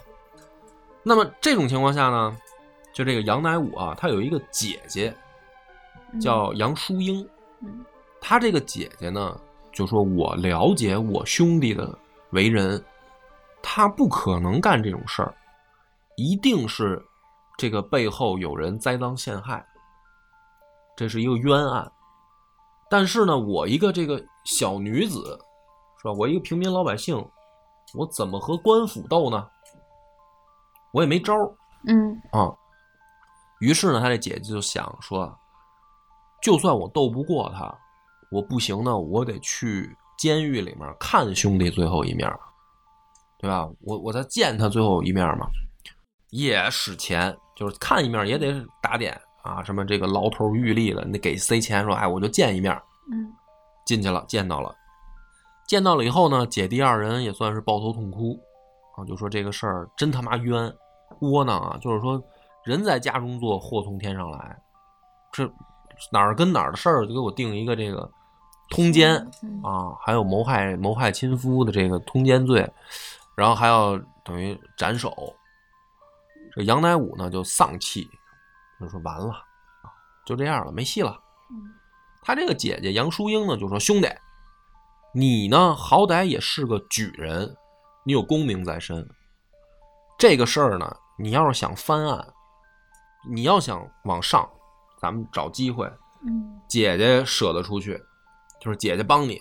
[1.01, 2.37] 那么这种情况下呢，
[2.91, 5.13] 就这个杨乃武啊，他有一个姐姐
[6.11, 7.27] 嗯叫杨淑英，
[7.63, 7.85] 嗯
[8.21, 9.39] 他这个姐姐呢，
[9.71, 11.97] 就说我了解我兄弟的
[12.31, 12.83] 为人，
[13.61, 15.35] 他不可能干这种事儿，
[16.15, 17.03] 一定是
[17.57, 19.65] 这个背后有人栽赃陷害，
[20.95, 21.91] 这是一个冤案。
[22.89, 25.37] 但是呢，我一个这个小女子，
[26.01, 26.13] 是吧？
[26.13, 27.17] 我一个平民老百姓，
[27.93, 29.49] 我怎么和官府斗呢？
[30.93, 31.51] 我也没招儿。
[31.87, 32.53] 嗯啊。
[33.59, 35.37] 于是呢，他这姐姐就想说，
[36.43, 37.73] 就算我斗不过他，
[38.29, 42.29] 我不行呢，我得去监狱里面看兄弟最后一面，
[43.39, 43.67] 对吧？
[43.81, 45.47] 我我再见他最后一面嘛，
[46.29, 52.73] 也使钱，就是看一面也得打点啊，什么这个牢头狱吏的，你得给塞钱，说哎，我就见一面，
[53.11, 53.33] 嗯。
[53.85, 54.73] 进去了，见到了，
[55.67, 58.39] 见到了以后呢，姐弟二人也算是抱头痛哭
[58.95, 60.73] 啊，就说这个事儿真他妈冤，
[61.19, 61.77] 窝囊啊！
[61.81, 62.23] 就是说
[62.63, 64.57] 人在家中坐，祸从天上来，
[65.33, 65.45] 这
[66.11, 68.09] 哪儿跟哪儿的事儿就给我定一个这个
[68.69, 72.69] 通奸嗯啊，还有谋害谋害亲夫的这个通奸罪，
[73.35, 75.11] 然后还要等于斩首。
[76.55, 78.07] 这杨乃武呢就丧气，
[78.79, 79.89] 就说完了，啊
[80.25, 81.19] 就这样了，没戏了。
[81.51, 81.73] 嗯
[82.25, 84.07] 他这个姐姐杨淑英呢，就说：“兄弟，
[85.13, 87.53] 你呢，好歹也是个举人，
[88.05, 89.05] 你有功名在身。
[90.17, 92.25] 这个事儿呢，你要是想翻案，
[93.29, 94.49] 你要想往上，
[95.03, 95.85] 咱们找机会，
[96.25, 98.01] 嗯姐姐舍得出去，
[98.61, 99.37] 就是姐姐帮你，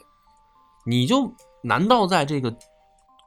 [0.84, 2.52] 你就难道在这个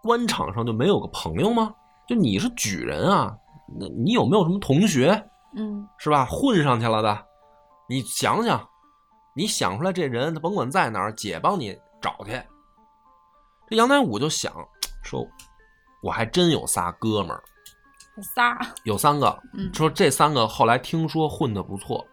[0.04, 1.74] 官场上就没有个朋友吗？
[2.06, 3.34] 就你是举人啊，
[3.80, 5.12] 那你有没有什么同学？
[5.56, 6.26] 嗯是吧？
[6.26, 7.26] 混上去了的，
[7.88, 8.68] 你想想，
[9.34, 12.32] 你想出来这人，他甭管在哪儿，姐帮你找去。
[13.70, 14.54] 这杨乃武就想
[15.02, 15.26] 说，
[16.04, 17.42] 我还真有仨哥们儿，
[18.22, 18.60] 仨。
[18.84, 22.06] 有三个，嗯说这三个后来听说混的不错，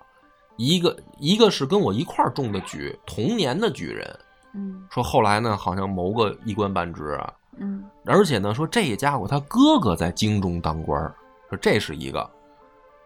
[0.57, 4.19] 一个一个是跟我一块儿中的举，同年的举人，
[4.55, 7.85] 嗯说后来呢好像谋个一官半职啊，嗯。
[8.05, 11.15] 而且呢，说这家伙他哥哥在京中当官儿，
[11.49, 12.29] 说这是一个，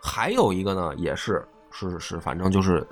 [0.02, 2.86] 还有一个呢，也是是是，反正就是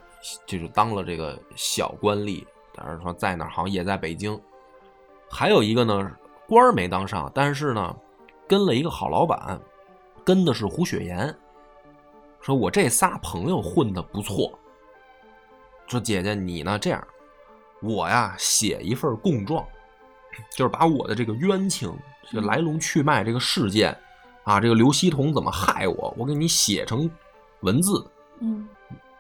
[0.47, 4.39] 就是当了这个小官吏，但是说在哪儿好像也在北京，
[5.31, 6.11] 还有一个呢
[6.47, 7.97] 官儿没当上，但是呢
[8.47, 9.59] 跟了一个好老板，
[10.25, 11.35] 跟的是胡雪岩，
[12.45, 14.59] 说我这仨朋友混的不错，
[15.87, 17.03] 说姐姐你呢这样，
[17.81, 19.67] 我呀写一份供状。
[20.51, 21.97] 就是把我的这个冤情、
[22.29, 23.97] 这个来龙去脉、这个事件
[24.43, 27.09] 啊，这个刘希同怎么害我，我给你写成
[27.61, 28.05] 文字。
[28.41, 28.69] 嗯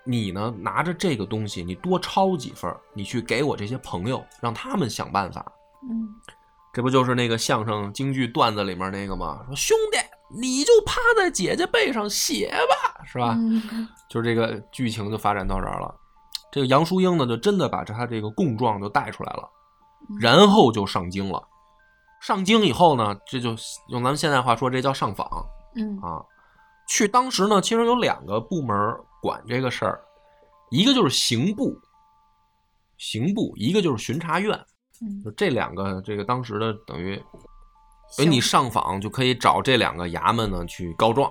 [0.02, 5.50] 你呢，拿着这个东西，你多抄几份，你去给我这些朋友，让他们想办法。
[5.88, 6.14] 嗯
[6.74, 9.44] 这不就是那个相声京剧段子里面那个吗？
[9.46, 9.98] 说兄弟，
[10.37, 13.37] 你就趴在姐姐背上写吧，是吧？
[13.38, 15.94] 嗯就是这个剧情就发展到这儿了。
[16.50, 19.48] 这个杨淑英呢，就真的把他这个供状就带出来了，
[20.20, 21.40] 然后就上京了。
[22.20, 23.50] 上京以后呢，这就
[23.88, 25.28] 用咱们现在话说，这叫上访
[25.76, 26.20] 嗯啊。
[26.88, 28.76] 去当时呢，其实有两个部门
[29.22, 30.00] 管这个事儿，
[30.70, 31.72] 一个就是刑部，
[32.98, 34.73] 刑部，一个就是巡查院，嗯
[35.24, 37.20] 就这两个这个当时的等于，
[38.11, 41.30] 所以你上访就可以找这两个衙门呢去告状。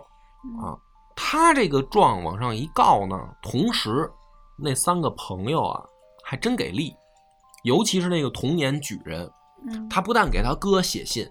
[0.61, 0.77] 啊，
[1.15, 4.11] 他这个状往上一告呢，同时
[4.57, 5.81] 那三个朋友啊
[6.23, 6.93] 还真给力，
[7.63, 9.31] 尤其是那个同年举人，
[9.69, 11.25] 嗯他不但给他哥写信，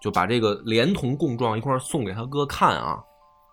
[0.00, 2.98] 就把这个连同供状一块儿送给他哥看啊，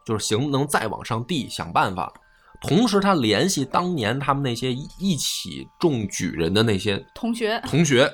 [0.06, 2.14] 就是行能再往上递，想办法
[2.62, 8.12] 同时他联系当年他们那些一一起中举人的那些同学，同学，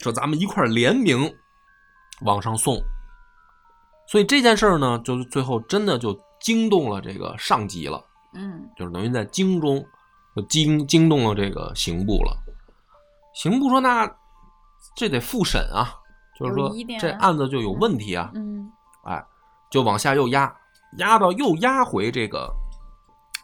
[0.00, 1.32] 说咱们一块儿联名
[2.22, 2.78] 往上送。
[4.06, 8.02] 所以这件事儿呢，就是最后真的就惊动了这个上级了，
[8.34, 9.84] 嗯就是等于在京中
[10.34, 12.36] 就惊惊动了这个刑部了。
[13.34, 14.10] 刑部说：“那
[14.96, 15.94] 这得复审啊，
[16.38, 18.30] 就是说这案子就有问题啊。
[18.34, 18.70] 嗯
[19.04, 19.24] 哎，
[19.70, 20.54] 就往下又压，
[20.98, 22.52] 压到又压回这个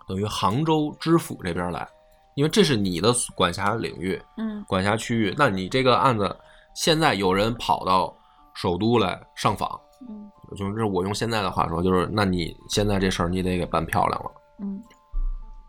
[0.06, 1.88] 等于杭州知府这边来，
[2.34, 5.34] 因为这是你的管辖领域、嗯管辖区域。
[5.36, 6.36] 那你这个案子
[6.74, 8.14] 现在有人跑到
[8.54, 14.30] 首都来上访，嗯就是我用现在的话说，就是那你现在这事儿你得给办漂亮了。
[14.60, 14.82] 嗯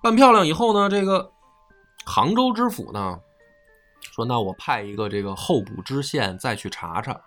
[0.04, 1.32] 办漂亮以后呢，这个
[2.06, 3.19] 杭州知府呢
[4.12, 7.19] 说，那我派一个这个候补知县再去查查，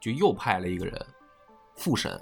[0.00, 1.06] 就又派了一个人
[1.76, 2.20] 复审。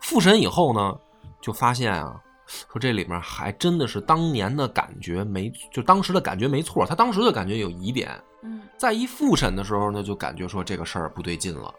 [0.00, 0.94] 复审以后呢，
[1.40, 8.10] 就发现啊，说这里面还真的是当年的感觉没，就当时的感觉没错，他当时的感觉有疑点，
[8.42, 11.74] 嗯在一复审的时候呢，就感觉说这个事儿不对劲了，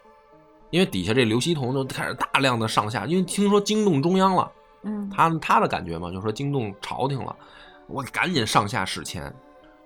[0.70, 4.52] 因为底下这刘希同就开始大量的上下，因为听说惊动中央了。
[4.82, 7.34] 嗯，他他的感觉嘛，就说惊动朝廷了，
[7.88, 9.34] 我赶紧上下使钱。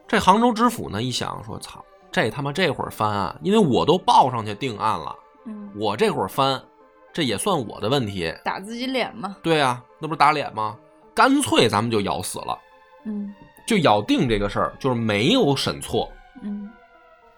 [0.06, 5.16] 这杭州知府呢一想说，操，这他妈这会儿翻案，因为我都报上去定案了，
[5.46, 6.62] 嗯我这会儿翻，
[7.10, 8.30] 这也算我的问题。
[8.44, 10.76] 打自己脸嘛，对啊，那不是打脸吗？
[11.14, 12.58] 干脆咱们就咬死了，
[13.04, 13.32] 嗯
[13.66, 16.10] 就咬定这个事儿，就是没有审错。
[16.42, 16.68] 嗯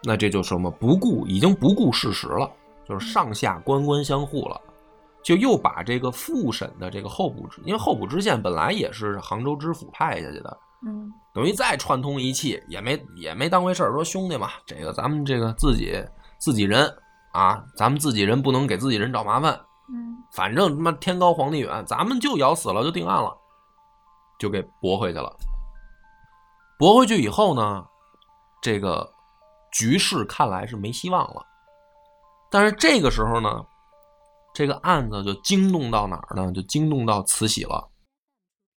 [0.02, 2.50] 那这就什么不顾，已经不顾事实了，
[2.88, 4.60] 就是上下官官相护了，
[5.22, 16.00] 就又把这个复审的这个候补知，因为候补知县本来也是杭州知府派下去的，嗯等于再串通一气，也没也没当回事儿，说兄弟嘛，这个咱们这个自己
[16.38, 16.88] 自己人
[17.32, 19.60] 啊，咱们自己人不能给自己人找麻烦，嗯
[20.34, 23.36] 反正他妈天高皇帝远，咱们就咬死了就定案了，
[24.38, 25.34] 就给驳回去了。
[26.76, 27.86] 驳回去以后呢，
[28.60, 29.08] 这个
[29.72, 31.46] 局势看来是没希望了。
[32.50, 33.64] 但是这个时候呢，
[34.52, 36.50] 这个案子就惊动到哪儿呢？
[36.52, 37.90] 就惊动到慈禧了。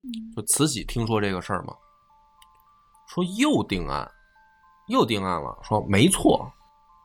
[0.03, 1.73] 嗯就慈禧听说这个事儿嘛，
[3.07, 4.09] 说又定案，
[4.89, 6.51] 又定案了，说没错，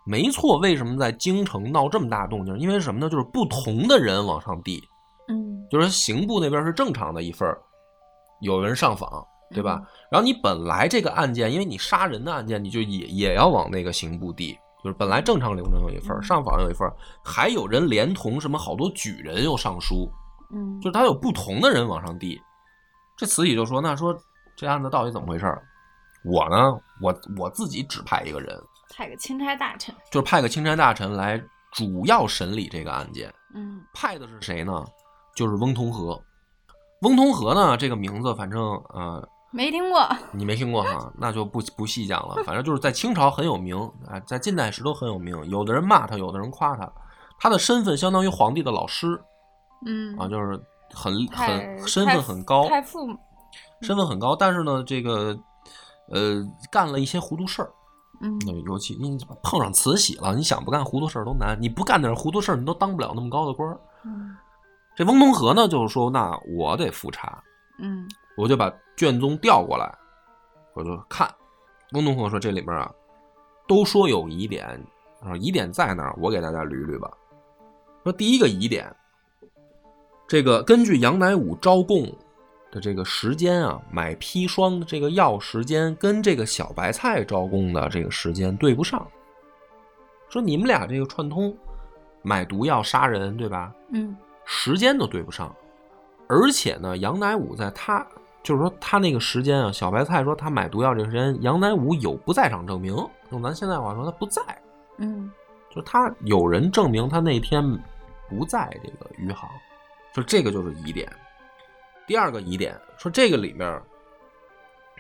[0.05, 0.59] 没错。
[0.59, 2.59] 为什么在京城闹这么大动静？
[2.59, 3.09] 因为什么呢？
[3.09, 4.83] 就是不同的人往上递，
[5.29, 7.61] 嗯，就是刑部那边是正常的一份儿，
[8.41, 9.09] 有人上访，
[9.51, 9.81] 对吧？
[10.11, 20.11] 然后你本来这个案件，因为你杀人的案件，你就也也要往那个刑部递，就是本来正常流程有一份儿，嗯上访有一份儿，还有人连同什么好多举人又上书，
[20.55, 22.41] 嗯，就是他有不同的人往上递。
[23.17, 24.17] 这慈禧就说：“那说
[24.57, 25.47] 这案子到底怎么回事？
[26.25, 28.59] 我呢，我我自己指派一个人，
[28.95, 33.33] 派个钦差大臣，就是派个钦差大臣来主要审理这个案件。
[33.55, 34.85] 嗯派的是谁呢？
[35.35, 36.21] 就是翁同龢。
[37.01, 42.43] 翁同龢呢，这个名字反正呃没听过，你没听过哈，那就不不细讲了。
[42.45, 43.77] 反正就是在清朝很有名
[44.07, 45.35] 啊，在近代史都很有名。
[45.49, 46.91] 有的人骂他，有的人夸他。
[47.41, 49.21] 他的身份相当于皇帝的老师
[49.85, 50.61] 嗯啊，就是
[50.93, 53.09] 很很身份很高，太傅，
[53.81, 55.37] 身份很高，但是呢，这个
[56.09, 57.73] 呃干了一些糊涂事儿。
[58.23, 61.61] 嗯那尤其你碰上慈禧了，你想不干糊涂事儿都难。
[61.61, 63.79] 你不干点糊涂事儿，你都当不了那么高的官儿。
[64.05, 64.37] 嗯
[64.95, 67.43] 这翁同龢呢，就是说，那我得复查，
[67.79, 69.93] 嗯我就把卷宗调过来，
[70.75, 71.29] 我就看。
[71.93, 72.93] 翁同龢说这里面啊，
[73.67, 74.67] 都说有疑点，
[75.21, 76.15] 啊，疑点在哪儿？
[76.21, 77.11] 我给大家捋捋吧。
[78.05, 78.95] 说第一个疑点，
[80.29, 82.07] 这个根据杨乃武招供
[82.73, 89.07] 的这个时间啊，买砒霜的这个药时间跟这个小白菜招工的这个时间对不上。
[90.29, 91.55] 说你们俩这个串通
[92.23, 93.73] 买毒药杀人，对吧？
[93.93, 95.55] 嗯时间都对不上，
[96.27, 98.05] 而且呢，杨乃武在他
[98.43, 102.97] 就是说他那个时间啊，小白菜说他买毒药这个时间，杨乃武有不在场证明，
[103.31, 104.43] 用咱现在话说他不在，
[104.97, 105.31] 嗯
[105.69, 107.63] 就是他有人证明他那天
[108.29, 109.49] 不在这个余杭，
[110.13, 111.07] 就这个就是疑点。
[112.07, 113.83] 第二个疑点说这个里面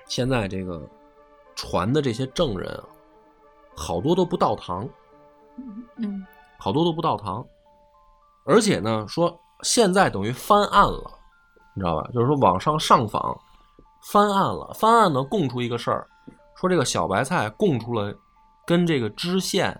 [0.07, 0.81] 现在这个
[1.55, 2.85] 传的这些证人啊，
[3.77, 4.89] 好多都不到堂，
[5.97, 6.27] 嗯。
[6.59, 7.45] 好多都不到堂，
[8.45, 11.11] 而且呢，说现在等于翻案了，
[11.75, 12.09] 你知道吧？
[12.15, 13.37] 就是说网上上访
[14.13, 16.07] 翻案了，翻案呢供出一个事儿，
[16.55, 18.15] 说这个小白菜供出了
[18.65, 19.77] 跟这个知县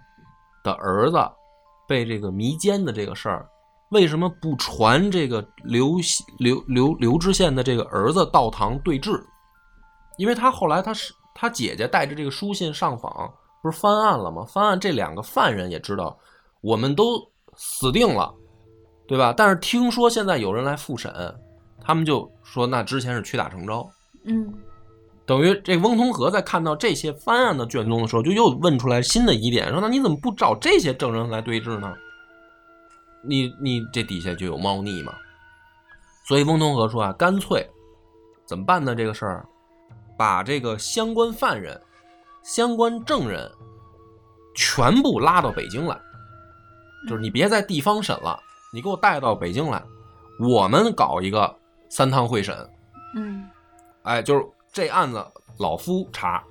[0.65, 1.17] 的儿子
[1.87, 3.49] 被这个迷奸的这个事儿，
[3.93, 5.97] 为什么不传这个刘
[6.39, 9.23] 刘刘刘知县的这个儿子到堂对质？
[10.17, 13.31] 因为他后来他是他姐姐带着这个书信上访，
[13.63, 14.45] 不是翻案了吗？
[14.47, 16.19] 翻案这两个犯人也知道。
[16.63, 17.19] 我们都
[17.55, 18.33] 死定了，
[19.07, 19.35] 对吧？
[19.37, 21.13] 但是听说现在有人来复审，
[21.81, 23.89] 他们就说那之前是屈打成招，
[24.25, 24.53] 嗯
[25.27, 31.93] 等于这翁同龢在看到这些翻案的卷宗的时候，就又问出来新的疑点，说那你怎么不找这些证人来对质呢？
[33.23, 35.13] 你你这底下就有猫腻嘛。
[36.27, 37.69] 所以翁同龢说啊，干脆
[38.47, 38.95] 怎么办呢？
[38.95, 39.47] 这个事儿，
[40.17, 41.81] 把这个相关犯人、
[42.43, 43.51] 相关证人
[44.55, 46.01] 全部拉到北京来，
[47.09, 48.39] 就是你别在地方审了，
[48.73, 49.83] 你给我带到北京来，
[50.39, 51.57] 我们搞一个
[51.89, 52.57] 三趟会审。
[53.17, 53.49] 嗯
[54.03, 55.25] 哎，就是这案子
[55.59, 56.43] 老夫查。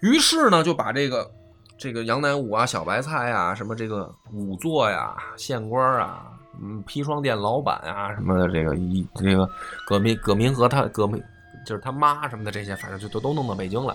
[0.00, 1.30] 于是呢，就把这个
[1.78, 9.48] 这个杨乃武啊、小白菜啊、什么这个仵作呀、县官啊、嗯砒霜店老板啊什么的，这个一这个
[9.86, 11.22] 葛明葛明和他葛明
[11.66, 13.94] 就是他妈什么的这些，反正就都都弄到北京来。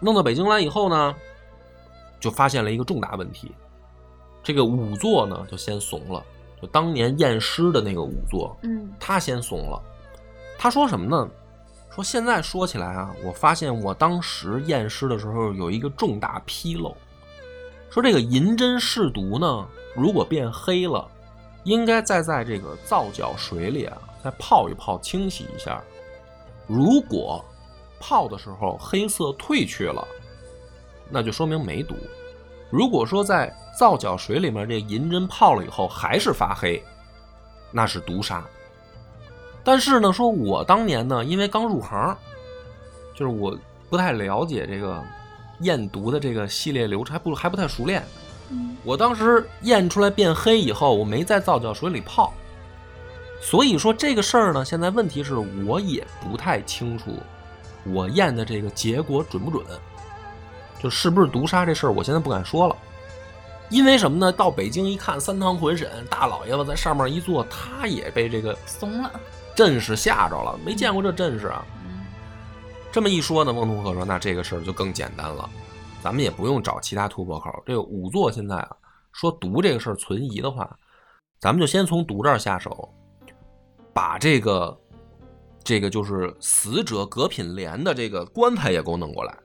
[0.00, 1.14] 弄到北京来以后呢，
[2.20, 3.52] 就发现了一个重大问题，
[4.42, 6.24] 这个仵作呢就先怂了，
[6.60, 9.80] 就当年验尸的那个仵作，嗯他先怂了。
[10.58, 11.28] 他说什么呢？
[11.98, 16.96] 说现在说起来啊，我发现我当时验尸的时候有一个重大纰漏。
[17.90, 21.04] 说这个银针试毒呢，如果变黑了，
[21.64, 25.82] 应该再在这个皂角水里啊，再泡一泡，清洗一下。
[26.68, 27.44] 如果
[27.98, 30.06] 泡的时候黑色褪去了，
[31.10, 31.96] 那就说明没毒。
[32.70, 36.80] 如果说在皂角水里面这银针泡了以后还是发黑，
[37.72, 38.46] 那是毒杀。
[39.68, 42.16] 但是呢，说我当年呢，因为刚入行，
[43.14, 43.54] 就是我
[43.90, 45.04] 不太了解这个
[45.60, 48.02] 验毒的这个系列流程，还不还不太熟练。
[48.48, 52.32] 嗯我当时验出来变黑以后，我没在皂角水里泡，
[53.42, 55.34] 所以说这个事儿呢，现在问题是
[55.66, 57.10] 我也不太清楚，
[57.84, 59.62] 我验的这个结果准不准，
[60.82, 62.74] 就是不是毒杀这事儿，我现在不敢说了。
[63.68, 64.32] 因为什么呢？
[64.32, 69.10] 到北京一看，三堂会审，大老爷子在上面一坐，他也被这个怂了。
[69.58, 71.66] 阵势吓着了，没见过这阵势啊。
[71.82, 71.98] 嗯
[72.92, 75.50] 这么一说呢，翁同龢说：“那这个事儿就更简单了，
[76.00, 77.50] 咱们也不用找其他突破口。
[77.66, 78.70] 这个仵作现在啊，
[79.12, 80.78] 说毒这个事儿存疑的话，
[81.40, 82.88] 咱们就先从毒这儿下手，
[83.92, 84.78] 把这个
[85.64, 89.36] 这个就是死者葛品莲的这个棺材也给我弄过来。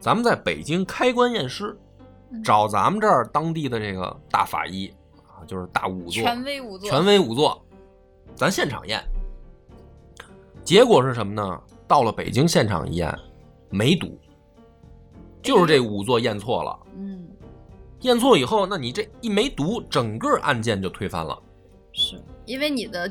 [0.00, 1.76] 咱们在北京开棺验尸，
[2.32, 4.92] 嗯找咱们这儿当地的这个大法医
[5.26, 7.64] 啊，就是大仵作，权威仵作，权威仵作，
[8.36, 9.02] 咱现场验。
[10.64, 11.60] 结果是什么呢？
[11.88, 13.14] 到了北京现场一验，
[13.68, 14.18] 没毒，
[15.42, 16.78] 就是这五座验错了。
[16.96, 17.28] 嗯，
[18.00, 21.38] 验错以后，那你这一没毒，整个案件就推翻了。
[21.92, 23.06] 是因为你的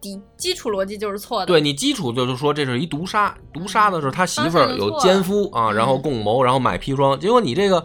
[0.00, 1.46] 底基础逻辑就是错的。
[1.46, 7.18] 对你基础就是说这是一毒杀，毒杀的是他媳妇儿有奸夫啊，嗯然后共谋，然后买砒霜。
[7.20, 7.84] 结果你这个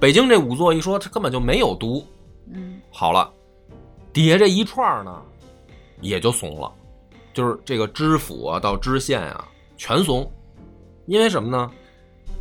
[0.00, 2.02] 北京这五座一说，他根本就没有毒。
[2.50, 3.30] 嗯好了，
[4.12, 5.22] 底下这一串呢，
[6.00, 6.72] 也就怂了，
[7.32, 10.30] 就是这个知府啊到知县啊全怂，
[11.06, 11.70] 因为什么呢？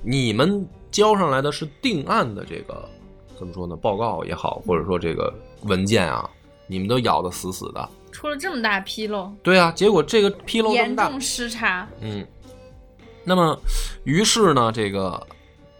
[0.03, 2.87] 你们交上来的是定案的这个
[3.37, 3.75] 怎么说呢？
[3.75, 6.29] 报告也好，或者说这个文件啊，
[6.67, 7.89] 你们都咬得死死的。
[8.11, 11.87] 出了这么大纰漏，对啊，结果这个纰漏严重失察。
[12.01, 12.27] 嗯，
[13.23, 13.57] 那么
[14.03, 15.25] 于是呢，这个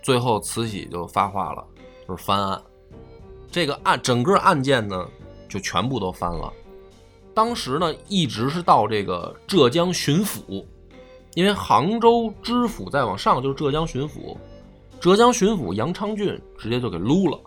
[0.01, 1.65] 最后慈禧就发话了，
[2.07, 2.61] 就是翻案。
[3.51, 5.05] 这个案整个案件呢，
[5.49, 6.53] 就全部都翻了。
[7.33, 10.65] 当时呢，一直是到这个浙江巡抚，
[11.33, 14.37] 因为杭州知府再往上就是浙江巡抚，
[14.99, 17.39] 浙江巡抚杨昌俊直接就给撸了，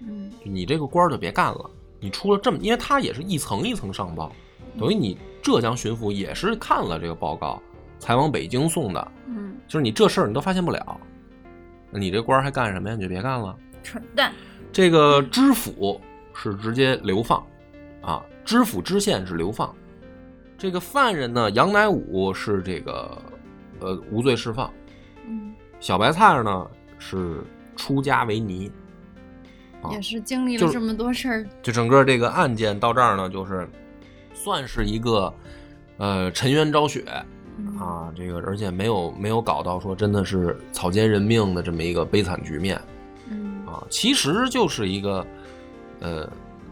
[0.00, 4.32] 嗯你这个官儿就别干了，你出了这么，因为他也是一层一层上报，
[4.78, 7.60] 等于你浙江巡抚也是看了这个报告
[7.98, 11.00] 才往北京送的，嗯，就是你这事儿你都发现不了，
[11.90, 12.94] 那你这官儿还干什么呀？
[12.94, 13.56] 你就别干了。
[13.82, 14.32] 蠢蛋。
[14.70, 16.00] 这个知府
[16.34, 17.44] 是直接流放，
[18.02, 19.74] 啊，知府知县是流放。
[20.56, 23.22] 这个犯人呢，杨乃武是这个
[23.78, 24.72] 呃无罪释放，
[25.26, 26.66] 嗯，小白菜呢
[26.98, 27.44] 是
[27.76, 28.72] 出家为尼。
[29.82, 31.46] 啊也是经历了这么多事儿。
[31.62, 33.68] 就整个这个案件到这儿呢，就是
[34.32, 35.30] 算是一个
[35.98, 37.04] 呃沉冤昭雪
[37.58, 42.80] 嗯，啊，这个而且没有没有搞到说真的是草菅人命的这么一个悲惨局面
[43.30, 45.26] 嗯啊，其实就是一个
[46.00, 46.28] 呃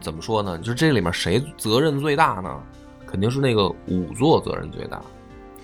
[0.07, 0.57] 怎么说呢？
[0.59, 2.63] 就是这里面谁责任最大呢？
[3.05, 5.03] 肯定是那个仵作责任最大，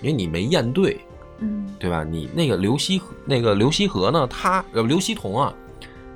[0.01, 0.99] 因为你没验对，
[1.37, 2.03] 嗯对吧？
[2.03, 5.53] 你那个刘希和那个刘希和呢，他呃刘希同啊，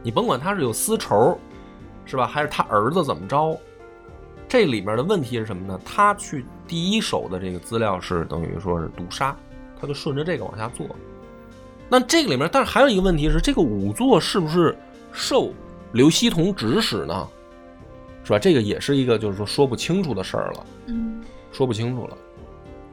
[0.03, 1.39] 你甭管他是有私仇，
[2.03, 2.27] 是吧？
[2.27, 3.57] 还是他儿子怎么着？
[4.49, 5.79] 这里面的问题是什么呢？
[5.85, 9.33] 他去第一手的这个资料是等于说是毒杀，
[9.79, 10.85] 他就顺着这个往下做。
[11.87, 14.77] 那这个里面，但是还有一个问题是，这个仵作是不是
[15.13, 15.53] 受
[15.93, 17.25] 刘希同指使呢？
[18.27, 18.37] 是吧？
[18.37, 20.65] 这个也是一个就是说说不清楚的事儿了。
[20.87, 21.23] 嗯
[21.53, 22.17] 说不清楚了。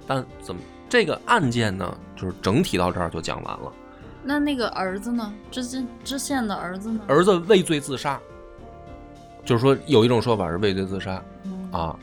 [0.06, 1.92] 但怎么这个案件呢？
[2.14, 3.72] 就是整体到这儿就讲完了。
[4.22, 5.34] 那那个儿子呢？
[5.50, 7.00] 知县知县的儿子呢？
[7.08, 8.18] 儿子畏罪自杀，
[9.44, 11.98] 就是说有一种说法是畏罪自杀嗯啊。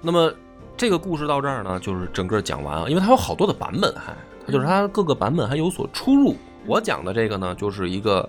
[0.00, 0.32] 那么
[0.76, 4.14] 这个故事到这儿呢，就是整个讲完了，因为它有好多的版本还，
[4.46, 6.36] 它就是它各个版本还有所出入。
[6.64, 8.26] 我讲的这个呢，就是一个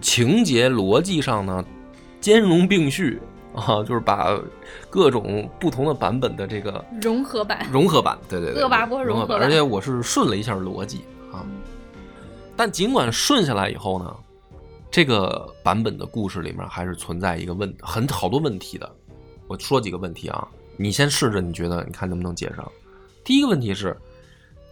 [0.00, 1.62] 情节逻辑上呢
[2.20, 3.20] 兼容并蓄
[3.54, 4.38] 啊，就是把
[4.90, 7.66] 各种不同的版本的这个融合版。
[7.72, 11.46] 融合版，对对对，恶霸波融合版而且我是顺了一下逻辑啊。
[12.56, 14.14] 但尽管顺下来以后呢，
[14.90, 18.90] 这个版本的故事里面还是存在一个问很好多问题的。
[19.46, 22.70] 我说几个问题啊，你先试着，你觉得你看能不能解上？
[23.22, 23.96] 第一个问题是，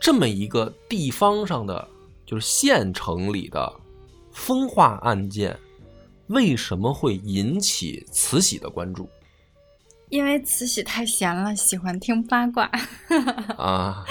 [0.01, 1.87] 这么一个地方上的，
[2.25, 3.73] 就是县城里的
[4.31, 5.59] 风化案件，
[6.33, 9.09] 为什么会引起慈禧的关注
[10.09, 12.71] 因为慈禧太闲了，喜欢听八卦。
[13.57, 14.05] 啊？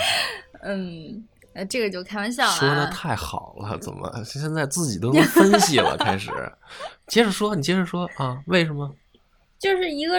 [0.63, 2.55] 嗯，呃，这个就开玩笑了啊。
[2.55, 5.95] 说的太好了，怎么现在自己都能分析了？
[5.97, 6.32] 开始，
[7.07, 8.41] 接着说，你接着说啊？
[8.47, 8.91] 为什么？
[9.59, 10.15] 就是一个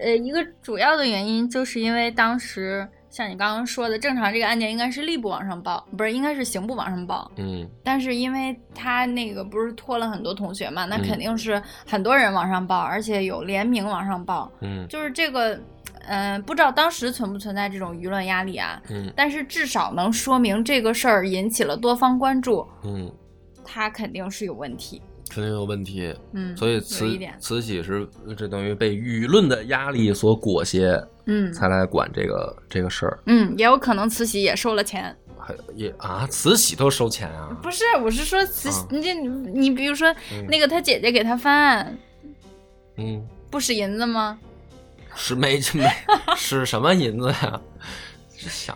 [0.00, 7.30] 呃一个主要的原因，就是因为当时像你刚刚说的，正常这个案件应该是吏部往上报，不是应该是刑部往上报。
[7.36, 14.50] 嗯但是因为他那个不是拖了很多同学嘛，那嗯肯定是很多人往上报，而且有联名往上报。
[14.60, 15.60] 嗯就是这个，
[16.06, 18.80] 嗯、不知道当时存不存在这种舆论压力啊？
[18.90, 23.12] 嗯但是至少能说明这个事儿引起了多方关注，嗯，
[23.64, 25.02] 他肯定是有问题。
[25.30, 26.14] 肯定有问题。
[26.32, 28.06] 嗯，所以慈，慈禧是
[28.36, 33.18] 这等于被舆论的压力所裹挟，嗯才来管这个这个事儿。
[33.26, 35.16] 嗯，也有可能慈禧也收了钱。
[35.38, 37.56] 还也啊，慈禧都收钱啊？
[37.62, 41.98] 不是，我是说慈你这你你比如说嗯那个他姐姐给他翻案，
[42.96, 44.38] 嗯，不使银子吗？
[45.16, 45.88] 使没没
[46.36, 47.60] 是什么银子呀？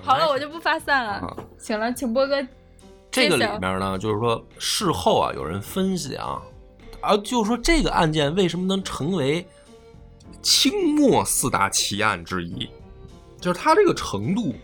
[0.03, 1.13] 好了，我就不发散了。
[1.13, 2.37] 啊行了，请波哥
[3.15, 6.43] 这个里面呢，就是说事后啊，有人分析啊，
[7.01, 9.47] 啊，就是说这个案件为什么能成为
[10.43, 12.69] 清末四大奇案之一，
[13.41, 14.55] 就是它这个程度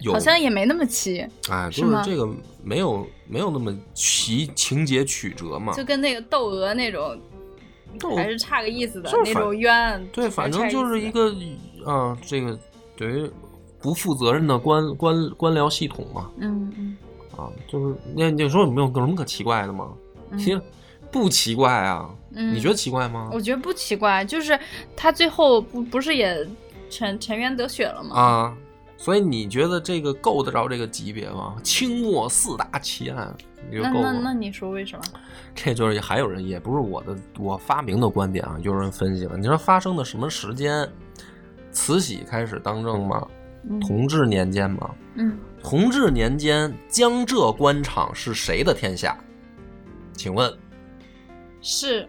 [0.00, 2.28] 有，好像也没那么奇，哎，就是这个
[2.62, 7.20] 没有没有那么奇情节曲折嘛，就跟那个窦娥那种
[8.16, 10.08] 还是差个意思的那种冤。
[10.12, 11.34] 对，反正就是一个
[11.84, 12.58] 啊，这个
[12.96, 13.30] 等于
[13.80, 16.96] 不负责任的官官官僚系统嘛，嗯嗯
[17.42, 19.92] 啊，就是那你说有没有有什么可奇怪的吗？
[20.30, 20.60] 嗯其实
[21.10, 23.28] 不奇怪啊，嗯，你觉得奇怪吗？
[23.32, 24.58] 我觉得不奇怪，就是
[24.96, 26.46] 他最后不不是也
[26.88, 28.16] 沉沉冤得雪了吗？
[28.18, 28.56] 啊，
[28.96, 31.56] 所以你觉得这个够得着这个级别吗？
[31.62, 33.34] 清末四大奇案，
[33.68, 34.12] 你觉那得够吗？
[34.12, 35.04] 那那你说为什么？
[35.54, 39.36] 这就是还有人，也不是我的我发明的观点啊，有人分析了。
[39.36, 40.88] 你说发生的什么时间？
[41.72, 43.26] 慈禧开始当政吗？
[43.68, 44.90] 嗯同治年间吗？
[45.14, 49.16] 嗯，同治年间，江浙官场是谁的天下？
[50.12, 50.52] 请问，
[51.60, 52.06] 是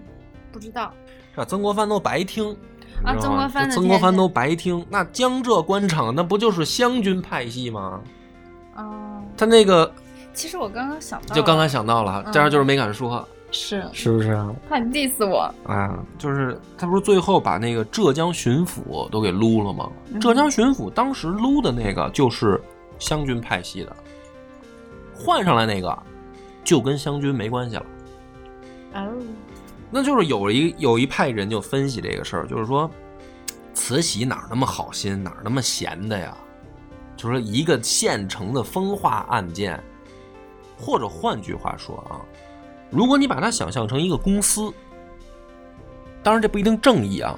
[0.51, 0.91] 不知道。
[1.35, 2.55] 这曾国藩都白听
[3.03, 4.85] 啊曾国藩的曾国藩都白听。
[4.89, 8.01] 那江浙官场那不就是湘军派系吗？
[8.75, 9.91] 哦，他那个
[10.33, 14.53] 其实我刚刚想到，就刚刚想到了，嗯但是就是没敢说，是是不是啊？
[14.67, 15.51] 怕你 diss 我。
[15.65, 19.89] 啊，就是他不是最后把那个浙江巡抚都给撸了吗？
[20.11, 22.61] 嗯浙江巡抚当时撸的那个就是
[23.03, 23.93] 湘军派系的，
[25.13, 26.03] 换上来那个
[26.63, 27.85] 就跟湘军没关系了。
[28.93, 29.11] 哦，
[29.91, 32.89] 那就是有一有一派人就分析这个事儿，就是说，
[33.73, 36.37] 慈禧哪那么好心，哪那么闲的呀？
[37.17, 39.77] 就是说一个现成的风化案件，
[40.77, 42.23] 或者换句话说啊，
[42.89, 44.73] 如果你把它想象成一个公司，
[46.23, 47.37] 当然这不一定正义啊。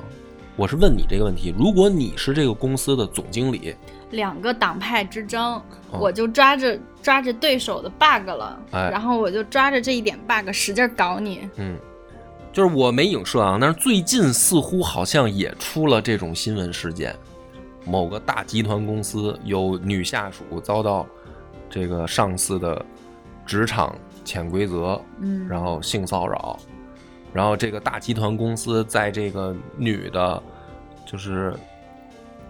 [0.55, 3.75] 我是问你这个问题：如果你是这个公司的总经理，
[4.11, 5.99] 两个党派之争，哦。
[5.99, 8.89] 我就抓着抓着对手的 bug 了，哎。
[8.89, 11.49] 然后我就抓着这一点 bug 使劲搞你。
[11.57, 11.77] 嗯，
[12.51, 17.15] 就是我没影射啊，但是最近似乎好像也出了这种新闻事件，
[17.85, 21.05] 某个大集团公司有女下属遭到
[21.69, 22.83] 这个上司的
[23.45, 26.57] 职场潜规则，嗯，然后性骚扰，
[27.33, 30.41] 然后这个大集团公司在这个女的，
[31.05, 31.53] 就是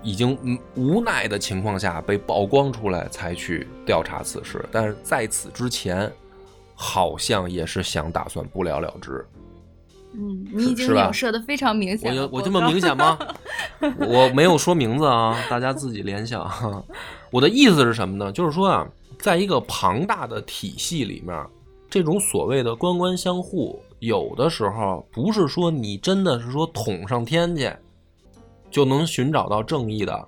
[0.05, 4.63] 已经嗯无奈的情况下被曝光出来，才去调查此事。
[4.71, 6.09] 但是在此之前，
[6.75, 9.25] 好像也是想打算不了了之。
[10.13, 12.21] 嗯，你已经影射的非常明我显了。
[12.21, 13.17] 有我这么明显吗？
[13.97, 16.49] 我没有说名字啊，大家自己联想。
[17.31, 18.31] 我的意思是什么呢？
[18.31, 18.87] 就是说啊，
[19.19, 21.45] 在一个庞大的体系里面，
[21.89, 27.69] 这种所谓的官官相护，有的时候不是说你真的是说捅上天去
[28.75, 30.27] 就能寻找到正义的，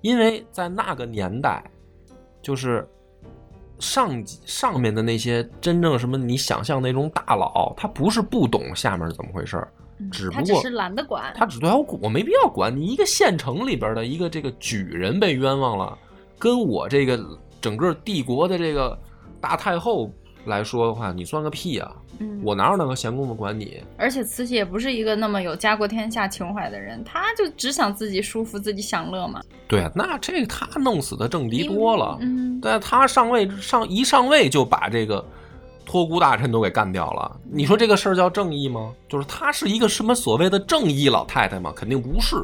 [0.00, 1.62] 因为在那个年代，
[2.40, 2.88] 就是
[3.78, 9.68] 上级上面的那些真正什么你想象那种大佬，他不是不懂下面是怎么回事儿，
[10.10, 11.34] 只不过他只是懒得管。
[11.36, 15.98] 他只对我我没必要管你一个县城里边的一个这个举人被冤枉了，
[16.38, 17.22] 跟我这个
[17.60, 18.98] 整个帝国的这个
[19.38, 20.10] 大太后
[20.46, 21.92] 来说的话，你算个屁啊！
[22.18, 23.82] 嗯，我哪有那个闲工夫管你？
[23.96, 29.40] 而且慈禧也不是一个那么有家国天下情怀的人，他就只想自己舒服、自己享乐嘛。
[29.68, 35.24] 对啊，那这个他弄死的政敌多了，嗯，但他上位上一上位就把这个
[35.86, 37.40] 托孤大臣都给干掉了。
[37.50, 38.92] 你说这个事儿叫正义吗？
[39.08, 41.72] 就是她是一个什么所谓的正义老太太吗？
[41.74, 42.36] 肯定不是，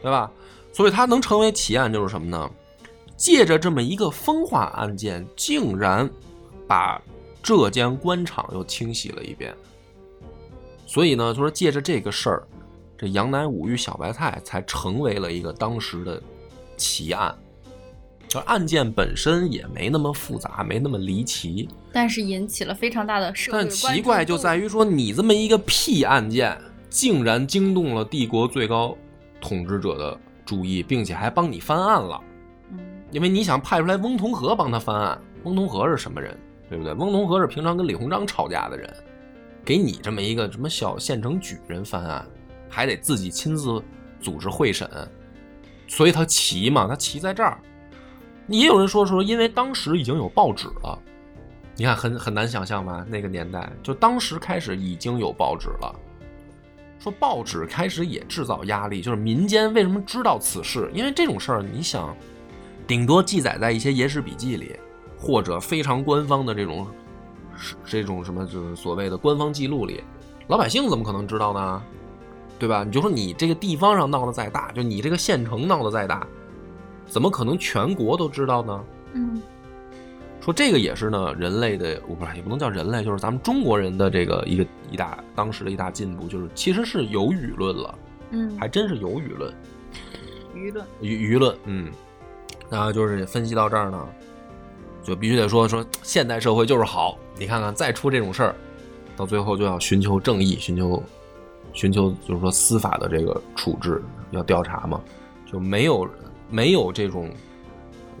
[0.00, 0.30] 对吧？
[0.72, 2.50] 所以她能成为奇案就是什么呢？
[3.16, 6.10] 借着这么一个风化案件，竟然
[6.66, 7.00] 把
[7.42, 9.54] 浙江官场又清洗了一遍。
[10.86, 12.42] 所以呢，就说借着这个事儿，
[12.96, 16.22] 这杨乃武与小白菜才成为了一个当时的
[16.76, 17.34] 奇案。
[18.28, 26.58] 就案件本身也没那么复杂，没那么离奇，但是引起了非常大的社会但奇怪就在于，于说，你这么一个屁案件，
[26.88, 28.96] 竟然惊动了帝国最高
[29.38, 32.18] 统治者的注意，并且还帮你翻案了。
[32.70, 32.78] 嗯
[33.10, 36.34] 因为你想派出来翁同龢帮他翻案，翁同龢是什么人，
[36.72, 36.94] 对不对？
[36.94, 38.90] 翁同龢是平常跟李鸿章吵架的人，
[39.62, 42.26] 给你这么一个什么小县城举人翻案，
[42.66, 43.82] 还得自己亲自
[44.18, 44.88] 组织会审，
[45.86, 47.58] 所以他奇嘛，他奇在这儿。
[48.46, 50.98] 也有人说说，因为当时已经有报纸了，
[51.76, 53.04] 你看很很难想象吧？
[53.06, 55.94] 那个年代，就当时开始已经有报纸了。
[56.98, 60.90] 说报纸开始也制造压力，就是民间为什么知道此事？
[60.94, 62.16] 因为这种事儿，你想，
[62.86, 64.74] 顶多记载在一些野史笔记里，
[65.22, 66.84] 或者非常官方的这种
[67.56, 70.02] 是这种什么就是所谓的官方记录里，
[70.48, 71.82] 老百姓怎么可能知道呢？
[72.58, 72.82] 对吧？
[72.82, 76.26] 你就说你这个地方上闹得再大，就你这个县城闹得再大，
[77.06, 78.84] 怎么可能全国都知道呢？
[79.14, 79.40] 嗯
[80.40, 87.94] 说这个也是呢，人类的我不是也不能叫人类，就是咱们中国人的这个一个一大当时的一大进步，就是其实是有舆论了，
[88.30, 89.54] 嗯，还真是有舆论，
[90.52, 91.92] 舆论，舆舆论，嗯，
[92.68, 94.04] 然后就是分析到这儿呢，
[95.02, 98.54] 就必须得说说现代社会就是好，你看看再出这种事儿，
[99.16, 101.02] 到最后就要寻求正义，寻求
[101.72, 105.00] 寻求就是说司法的这个处置，要调查嘛，
[105.50, 106.08] 就没有
[106.48, 107.30] 没有这种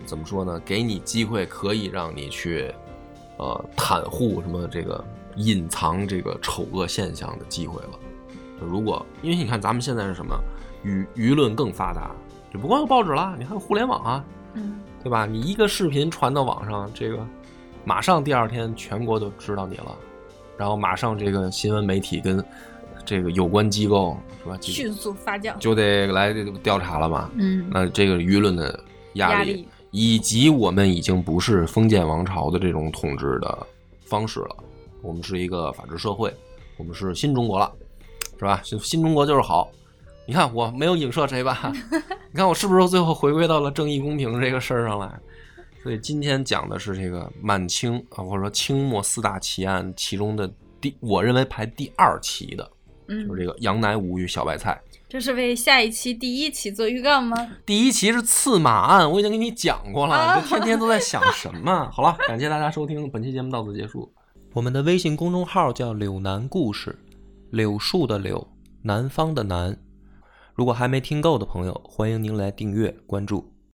[0.04, 0.60] 怎么说呢？
[0.64, 2.72] 给你机会可以让你去
[3.38, 5.04] 呃袒护什么这个
[5.36, 7.90] 隐藏这个丑恶现象的机会了。
[8.60, 10.36] 就如果因为你看咱们现在是什么
[10.84, 12.10] 舆舆论更发达，
[12.52, 14.24] 就不光有报纸了，你还有互联网啊，
[14.54, 15.26] 嗯对吧？
[15.26, 17.26] 你一个视频传到网上，这个
[17.84, 19.96] 马上第二天全国都知道你了，
[20.56, 22.44] 然后马上这个新闻媒体跟
[23.04, 27.28] 这个有关机构是吧，就迅速发酵，就得来这个调查了嘛。
[27.34, 28.78] 嗯那这个舆论的
[29.14, 33.66] 压力，压力以及我们已经不是封建王朝的这种统治的
[34.04, 34.56] 方式了，
[35.02, 36.32] 我们是一个法治社会，
[36.76, 37.72] 我们是新中国了，
[38.38, 38.60] 是吧？
[38.62, 39.68] 新新中国就是好。
[40.26, 41.72] 你看我没有影射谁吧？
[42.30, 45.10] 你看我是不是最后回归到了正义公平这个事儿上来？
[45.82, 50.48] 所以今天讲的是这个满清啊，或者说清末四大奇案其中的
[50.80, 52.70] 第，我认为排第二奇的，
[53.08, 54.80] 嗯就是这个杨乃武与小白菜。
[55.08, 57.36] 这是为下一期第一期做预告吗？
[57.66, 61.86] 第一期是刺马案，我已经给你讲过了，啊你这天天都在想什么？
[61.92, 64.10] 好了，感谢大家收听，本期节目到此结束。
[64.54, 66.96] 我们的微信公众号叫“柳南故事”，
[67.50, 68.46] 柳树的柳，
[68.82, 69.76] 南方的南。
[70.54, 73.51] 如果还没听够的朋友，欢迎您来订阅关注。